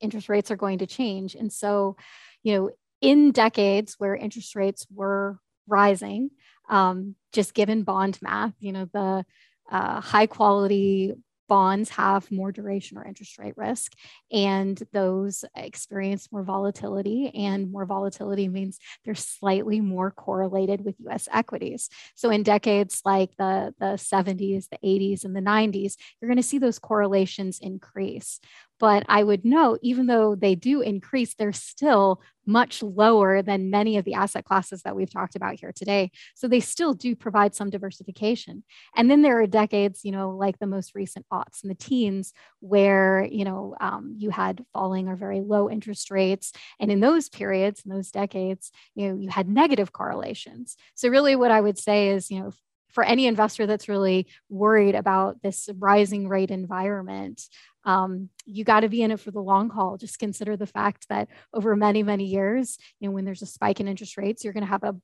interest 0.00 0.28
rates 0.28 0.50
are 0.50 0.56
going 0.56 0.78
to 0.78 0.86
change. 0.86 1.34
And 1.34 1.52
so, 1.52 1.96
you 2.42 2.54
know, 2.54 2.70
in 3.00 3.32
decades 3.32 3.94
where 3.98 4.14
interest 4.14 4.54
rates 4.54 4.86
were 4.92 5.38
rising, 5.66 6.30
um, 6.68 7.14
just 7.32 7.54
given 7.54 7.82
bond 7.82 8.18
math, 8.22 8.54
you 8.60 8.72
know, 8.72 8.88
the 8.92 9.24
uh, 9.70 10.00
high 10.00 10.26
quality 10.26 11.14
bonds 11.50 11.90
have 11.90 12.30
more 12.30 12.52
duration 12.52 12.96
or 12.96 13.04
interest 13.04 13.36
rate 13.36 13.54
risk, 13.56 13.92
and 14.30 14.80
those 14.92 15.44
experience 15.56 16.28
more 16.30 16.44
volatility. 16.44 17.30
And 17.34 17.72
more 17.72 17.84
volatility 17.84 18.48
means 18.48 18.78
they're 19.04 19.16
slightly 19.16 19.80
more 19.80 20.12
correlated 20.12 20.84
with 20.84 20.94
US 21.08 21.28
equities. 21.30 21.90
So, 22.14 22.30
in 22.30 22.44
decades 22.44 23.02
like 23.04 23.30
the, 23.36 23.74
the 23.80 23.98
70s, 23.98 24.68
the 24.68 24.78
80s, 24.82 25.24
and 25.24 25.34
the 25.34 25.40
90s, 25.40 25.96
you're 26.20 26.28
going 26.28 26.36
to 26.36 26.42
see 26.42 26.58
those 26.58 26.78
correlations 26.78 27.58
increase. 27.58 28.40
But 28.80 29.04
I 29.08 29.22
would 29.22 29.44
note, 29.44 29.78
even 29.82 30.06
though 30.06 30.34
they 30.34 30.56
do 30.56 30.80
increase, 30.80 31.34
they're 31.34 31.52
still 31.52 32.20
much 32.46 32.82
lower 32.82 33.42
than 33.42 33.70
many 33.70 33.98
of 33.98 34.04
the 34.04 34.14
asset 34.14 34.44
classes 34.44 34.82
that 34.82 34.96
we've 34.96 35.12
talked 35.12 35.36
about 35.36 35.60
here 35.60 35.72
today. 35.72 36.10
So 36.34 36.48
they 36.48 36.58
still 36.58 36.94
do 36.94 37.14
provide 37.14 37.54
some 37.54 37.70
diversification. 37.70 38.64
And 38.96 39.10
then 39.10 39.22
there 39.22 39.40
are 39.40 39.46
decades, 39.46 40.00
you 40.02 40.10
know, 40.10 40.30
like 40.30 40.58
the 40.58 40.66
most 40.66 40.94
recent 40.94 41.26
aughts 41.30 41.62
and 41.62 41.70
the 41.70 41.76
teens, 41.76 42.32
where, 42.60 43.28
you 43.30 43.44
know, 43.44 43.76
um, 43.80 44.14
you 44.16 44.30
had 44.30 44.64
falling 44.72 45.08
or 45.08 45.14
very 45.14 45.42
low 45.42 45.70
interest 45.70 46.10
rates. 46.10 46.52
And 46.80 46.90
in 46.90 47.00
those 47.00 47.28
periods, 47.28 47.82
in 47.84 47.92
those 47.92 48.10
decades, 48.10 48.72
you 48.94 49.08
know, 49.08 49.14
you 49.16 49.28
had 49.28 49.48
negative 49.48 49.92
correlations. 49.92 50.76
So 50.94 51.10
really 51.10 51.36
what 51.36 51.50
I 51.50 51.60
would 51.60 51.78
say 51.78 52.08
is, 52.08 52.30
you 52.30 52.40
know, 52.40 52.52
for 52.92 53.04
any 53.04 53.26
investor 53.26 53.66
that's 53.66 53.88
really 53.88 54.26
worried 54.48 54.94
about 54.94 55.42
this 55.42 55.68
rising 55.78 56.28
rate 56.28 56.50
environment, 56.50 57.42
um, 57.84 58.28
you 58.44 58.64
got 58.64 58.80
to 58.80 58.88
be 58.88 59.02
in 59.02 59.10
it 59.10 59.20
for 59.20 59.30
the 59.30 59.40
long 59.40 59.70
haul. 59.70 59.96
Just 59.96 60.18
consider 60.18 60.56
the 60.56 60.66
fact 60.66 61.08
that 61.08 61.28
over 61.54 61.74
many, 61.76 62.02
many 62.02 62.24
years, 62.24 62.78
you 62.98 63.08
know, 63.08 63.14
when 63.14 63.24
there's 63.24 63.42
a 63.42 63.46
spike 63.46 63.80
in 63.80 63.88
interest 63.88 64.16
rates, 64.16 64.44
you're 64.44 64.52
going 64.52 64.64
to 64.64 64.70
have 64.70 64.84
a 64.84 64.96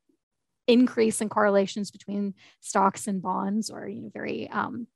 increase 0.67 1.21
in 1.21 1.29
correlations 1.29 1.91
between 1.91 2.35
stocks 2.61 3.07
and 3.07 3.23
bonds, 3.23 3.71
or 3.71 3.87
you 3.89 4.03
know, 4.03 4.11
very 4.13 4.51
um, 4.51 4.87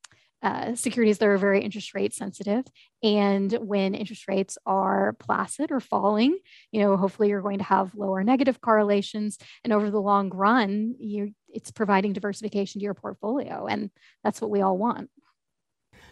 uh, 0.43 0.75
securities 0.75 1.19
that 1.19 1.29
are 1.29 1.39
very 1.39 1.63
interest 1.63 1.95
rate 1.95 2.15
sensitive. 2.15 2.65
And 3.03 3.53
when 3.53 3.95
interest 3.95 4.27
rates 4.29 4.57
are 4.67 5.15
placid 5.19 5.71
or 5.71 5.81
falling, 5.81 6.39
you 6.73 6.81
know, 6.81 6.97
hopefully 6.97 7.29
you're 7.29 7.43
going 7.43 7.59
to 7.59 7.65
have 7.65 7.95
lower 7.95 8.25
negative 8.25 8.61
correlations. 8.61 9.39
And 9.65 9.73
over 9.73 9.91
the 9.91 10.01
long 10.01 10.31
run, 10.31 10.95
you 10.99 11.33
it's 11.53 11.71
providing 11.71 12.13
diversification 12.13 12.79
to 12.79 12.85
your 12.85 12.95
portfolio. 12.95 13.67
And 13.67 13.91
that's 14.23 14.41
what 14.41 14.51
we 14.51 14.61
all 14.61 14.79
want. 14.79 15.11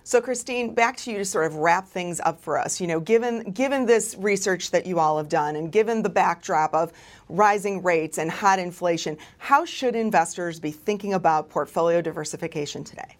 So, 0.04 0.22
Christine, 0.22 0.74
back 0.74 0.96
to 0.98 1.12
you 1.12 1.18
to 1.18 1.24
sort 1.24 1.44
of 1.44 1.56
wrap 1.56 1.86
things 1.86 2.18
up 2.20 2.40
for 2.40 2.58
us. 2.58 2.80
You 2.80 2.86
know, 2.86 2.98
given 2.98 3.50
given 3.50 3.84
this 3.84 4.16
research 4.18 4.70
that 4.70 4.86
you 4.86 4.98
all 4.98 5.18
have 5.18 5.28
done, 5.28 5.54
and 5.54 5.70
given 5.70 6.02
the 6.02 6.08
backdrop 6.08 6.72
of 6.72 6.92
rising 7.28 7.82
rates 7.82 8.16
and 8.16 8.30
hot 8.30 8.58
inflation, 8.58 9.18
how 9.36 9.66
should 9.66 9.94
investors 9.94 10.60
be 10.60 10.70
thinking 10.70 11.12
about 11.12 11.50
portfolio 11.50 12.00
diversification 12.00 12.84
today? 12.84 13.16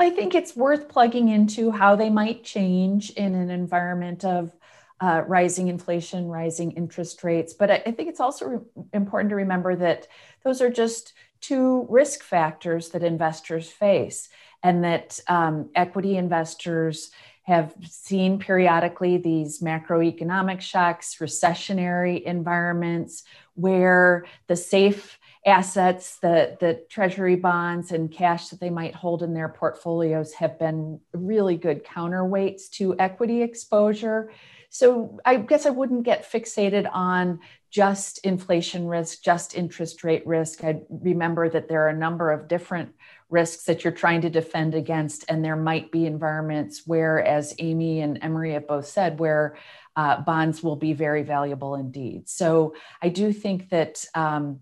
I 0.00 0.08
think 0.10 0.34
it's 0.34 0.56
worth 0.56 0.88
plugging 0.88 1.28
into 1.28 1.70
how 1.70 1.94
they 1.94 2.08
might 2.08 2.42
change 2.42 3.10
in 3.10 3.34
an 3.34 3.50
environment 3.50 4.24
of 4.24 4.50
uh, 4.98 5.22
rising 5.26 5.68
inflation, 5.68 6.28
rising 6.28 6.72
interest 6.72 7.22
rates. 7.22 7.52
But 7.52 7.70
I, 7.70 7.82
I 7.86 7.90
think 7.92 8.08
it's 8.08 8.20
also 8.20 8.46
re- 8.46 8.58
important 8.94 9.30
to 9.30 9.36
remember 9.36 9.76
that 9.76 10.06
those 10.42 10.62
are 10.62 10.70
just 10.70 11.12
two 11.40 11.86
risk 11.90 12.22
factors 12.22 12.90
that 12.90 13.02
investors 13.02 13.68
face 13.68 14.30
and 14.62 14.84
that 14.84 15.20
um, 15.28 15.70
equity 15.74 16.16
investors 16.16 17.10
have 17.42 17.74
seen 17.82 18.38
periodically 18.38 19.18
these 19.18 19.60
macroeconomic 19.60 20.60
shocks, 20.60 21.16
recessionary 21.16 22.22
environments 22.22 23.24
where 23.54 24.24
the 24.46 24.56
safe 24.56 25.18
assets, 25.46 26.18
the, 26.18 26.56
the 26.60 26.84
treasury 26.90 27.36
bonds 27.36 27.92
and 27.92 28.12
cash 28.12 28.48
that 28.48 28.60
they 28.60 28.68
might 28.68 28.94
hold 28.94 29.22
in 29.22 29.32
their 29.32 29.48
portfolios 29.48 30.34
have 30.34 30.58
been 30.58 31.00
really 31.14 31.56
good 31.56 31.84
counterweights 31.84 32.68
to 32.70 32.98
equity 32.98 33.42
exposure. 33.42 34.30
So 34.68 35.18
I 35.24 35.36
guess 35.36 35.66
I 35.66 35.70
wouldn't 35.70 36.04
get 36.04 36.30
fixated 36.30 36.88
on 36.92 37.40
just 37.70 38.24
inflation 38.24 38.86
risk, 38.86 39.22
just 39.22 39.56
interest 39.56 40.04
rate 40.04 40.26
risk. 40.26 40.62
I 40.62 40.82
remember 40.90 41.48
that 41.48 41.68
there 41.68 41.86
are 41.86 41.88
a 41.88 41.96
number 41.96 42.30
of 42.30 42.46
different 42.46 42.94
risks 43.30 43.64
that 43.64 43.82
you're 43.82 43.92
trying 43.92 44.20
to 44.22 44.30
defend 44.30 44.74
against. 44.74 45.24
And 45.28 45.44
there 45.44 45.56
might 45.56 45.90
be 45.90 46.04
environments 46.04 46.86
where, 46.86 47.24
as 47.24 47.54
Amy 47.58 48.00
and 48.00 48.18
Emory 48.22 48.52
have 48.52 48.68
both 48.68 48.88
said, 48.88 49.18
where 49.18 49.56
uh, 49.96 50.20
bonds 50.20 50.62
will 50.62 50.76
be 50.76 50.92
very 50.92 51.22
valuable 51.22 51.76
indeed. 51.76 52.28
So 52.28 52.74
I 53.00 53.08
do 53.08 53.32
think 53.32 53.70
that. 53.70 54.04
Um, 54.14 54.60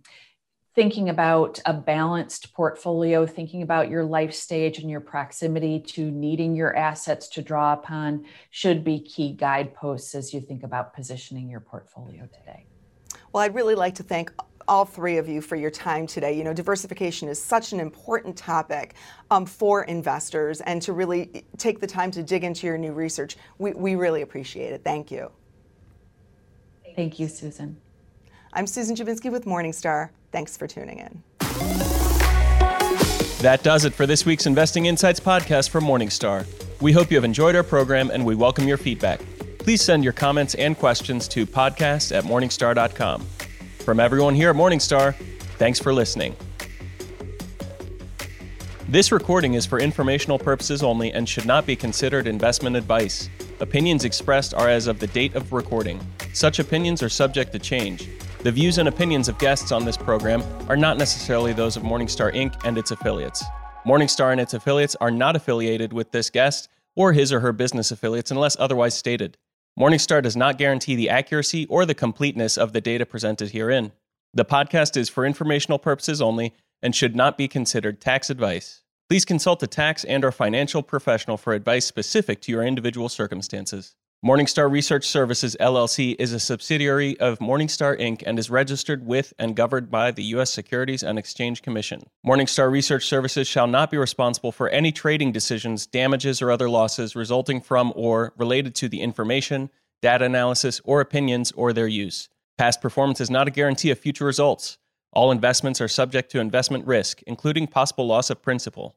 thinking 0.79 1.09
about 1.09 1.59
a 1.67 1.73
balanced 1.73 2.55
portfolio, 2.55 3.27
thinking 3.27 3.63
about 3.63 3.91
your 3.91 4.05
life 4.05 4.33
stage 4.33 4.79
and 4.79 4.89
your 4.89 5.01
proximity 5.01 5.81
to 5.81 6.09
needing 6.09 6.55
your 6.55 6.77
assets 6.77 7.27
to 7.27 7.43
draw 7.43 7.73
upon 7.73 8.25
should 8.51 8.85
be 8.85 9.01
key 9.01 9.33
guideposts 9.33 10.15
as 10.15 10.33
you 10.33 10.41
think 10.41 10.63
about 10.63 10.95
positioning 10.95 11.49
your 11.49 11.59
portfolio 11.59 12.29
today. 12.33 12.65
Well, 13.33 13.43
I'd 13.43 13.57
really 13.57 13.75
like 13.75 13.97
to 13.97 14.05
thank 14.05 14.33
all 14.69 14.85
three 14.85 15.19
of 15.19 15.29
you 15.29 15.41
for 15.41 15.57
your 15.57 15.73
time 15.73 16.07
today. 16.07 16.39
You 16.39 16.45
know, 16.45 16.55
diversification 16.55 17.29
is 17.29 17.43
such 17.43 17.73
an 17.73 17.81
important 17.81 18.37
topic 18.37 18.95
um, 19.33 19.47
for 19.47 19.83
investors, 19.83 20.61
and 20.61 20.81
to 20.83 20.93
really 20.93 21.45
take 21.57 21.81
the 21.81 21.89
time 21.89 22.13
to 22.13 22.23
dig 22.23 22.45
into 22.45 22.69
your 22.69 22.79
new 22.79 22.93
research, 22.93 23.37
we, 23.59 23.73
we 23.73 23.97
really 23.97 24.23
appreciate 24.23 24.73
it. 24.73 24.85
Thank 24.85 25.11
you. 25.11 25.33
Thank 26.95 27.19
you, 27.19 27.27
Susan. 27.27 27.81
I'm 28.53 28.67
Susan 28.67 28.97
Dziubinski 28.97 29.31
with 29.31 29.45
Morningstar. 29.45 30.11
Thanks 30.33 30.57
for 30.57 30.67
tuning 30.67 30.99
in. 30.99 31.23
That 33.41 33.61
does 33.63 33.85
it 33.85 33.95
for 33.95 34.07
this 34.07 34.27
week's 34.27 34.47
Investing 34.47 34.87
Insights 34.87 35.21
podcast 35.21 35.71
from 35.71 35.85
Morningstar. 35.85 36.47
We 36.81 36.93
hope 36.93 37.11
you 37.11 37.17
have 37.17 37.25
enjoyed 37.25 37.55
our 37.55 37.63
program 37.63 38.11
and 38.11 38.25
we 38.25 38.35
welcome 38.35 38.67
your 38.67 38.79
feedback. 38.79 39.21
Please 39.59 39.83
send 39.83 40.03
your 40.03 40.13
comments 40.13 40.55
and 40.55 40.77
questions 40.79 41.29
to 41.29 41.47
podcast 41.47 42.17
at 42.17 42.25
morningstar.com. 42.25 43.21
From 43.81 44.01
everyone 44.01 44.35
here 44.35 44.51
at 44.51 44.57
Morningstar, 44.57 45.15
thanks 45.59 45.79
for 45.79 45.93
listening. 45.93 46.35
This 48.89 49.13
recording 49.13 49.55
is 49.55 49.67
for 49.67 49.79
informational 49.79 50.39
purposes 50.39 50.83
only 50.83 51.13
and 51.13 51.29
should 51.29 51.45
not 51.45 51.67
be 51.67 51.77
considered 51.77 52.27
investment 52.27 52.75
advice. 52.75 53.29
Opinions 53.61 54.05
expressed 54.05 54.55
are 54.55 54.69
as 54.69 54.87
of 54.87 54.99
the 54.99 55.07
date 55.09 55.35
of 55.35 55.53
recording. 55.53 56.01
Such 56.33 56.59
opinions 56.59 57.03
are 57.03 57.09
subject 57.09 57.53
to 57.53 57.59
change. 57.59 58.09
The 58.45 58.53
views 58.53 58.79
and 58.79 58.87
opinions 58.89 59.29
of 59.29 59.37
guests 59.39 59.73
on 59.73 59.85
this 59.85 59.97
program 59.97 60.45
are 60.69 60.77
not 60.77 60.97
necessarily 60.97 61.53
those 61.53 61.77
of 61.77 61.83
Morningstar 61.83 62.33
Inc. 62.33 62.55
and 62.65 62.79
its 62.79 62.93
affiliates. 62.93 63.43
Morningstar 63.85 64.31
and 64.31 64.41
its 64.41 64.55
affiliates 64.55 64.95
are 65.01 65.11
not 65.11 65.35
affiliated 65.35 65.93
with 65.93 66.13
this 66.13 66.31
guest 66.31 66.69
or 66.95 67.13
his 67.13 67.33
or 67.33 67.41
her 67.41 67.53
business 67.53 67.91
affiliates 67.91 68.31
unless 68.31 68.57
otherwise 68.61 68.97
stated. 68.97 69.37
Morningstar 69.77 70.23
does 70.23 70.37
not 70.37 70.57
guarantee 70.57 70.95
the 70.95 71.11
accuracy 71.11 71.67
or 71.67 71.85
the 71.85 71.97
completeness 71.97 72.57
of 72.57 72.73
the 72.73 72.81
data 72.81 73.05
presented 73.05 73.51
herein. 73.51 73.91
The 74.33 74.45
podcast 74.45 74.97
is 74.97 75.09
for 75.09 75.27
informational 75.27 75.81
purposes 75.81 76.23
only 76.23 76.55
and 76.81 76.95
should 76.95 77.17
not 77.17 77.37
be 77.37 77.49
considered 77.49 78.01
tax 78.01 78.31
advice. 78.31 78.85
Please 79.09 79.25
consult 79.25 79.61
a 79.65 79.67
tax 79.67 80.05
and 80.05 80.25
or 80.25 80.31
financial 80.31 80.85
professional 80.85 81.39
for 81.39 81.55
advice 81.55 81.87
specific 81.87 82.41
to 82.43 82.53
your 82.53 82.63
individual 82.63 83.09
circumstances. 83.09 83.97
Morningstar 84.27 84.69
Research 84.69 85.07
Services 85.07 85.57
LLC 85.61 86.17
is 86.19 86.33
a 86.33 86.41
subsidiary 86.41 87.17
of 87.21 87.39
Morningstar 87.39 87.97
Inc. 88.01 88.25
and 88.27 88.37
is 88.37 88.51
registered 88.51 89.07
with 89.07 89.33
and 89.39 89.55
governed 89.55 89.93
by 89.93 90.11
the 90.11 90.25
U.S. 90.25 90.53
Securities 90.53 91.05
and 91.05 91.21
Exchange 91.21 91.63
Commission. 91.63 92.03
Morningstar 92.27 92.69
Research 92.69 93.05
Services 93.05 93.47
shall 93.47 93.69
not 93.69 93.93
be 93.93 93.97
responsible 93.97 94.51
for 94.51 94.69
any 94.71 94.91
trading 94.91 95.31
decisions, 95.31 95.87
damages, 95.87 96.43
or 96.43 96.51
other 96.51 96.69
losses 96.69 97.15
resulting 97.15 97.61
from 97.61 97.93
or 97.95 98.33
related 98.37 98.75
to 98.75 98.89
the 98.89 99.03
information, 99.03 99.71
data 100.03 100.25
analysis, 100.25 100.81
or 100.83 101.01
opinions 101.01 101.53
or 101.53 101.73
their 101.73 101.87
use. 101.87 102.29
Past 102.59 102.81
performance 102.81 103.21
is 103.21 103.31
not 103.31 103.47
a 103.47 103.53
guarantee 103.53 103.93
of 103.93 104.01
future 104.01 104.25
results. 104.25 104.79
All 105.13 105.31
investments 105.31 105.81
are 105.81 105.87
subject 105.87 106.33
to 106.33 106.41
investment 106.41 106.85
risk, 106.89 107.23
including 107.29 107.69
possible 107.69 108.09
loss 108.09 108.31
of 108.31 108.43
principal. 108.43 108.97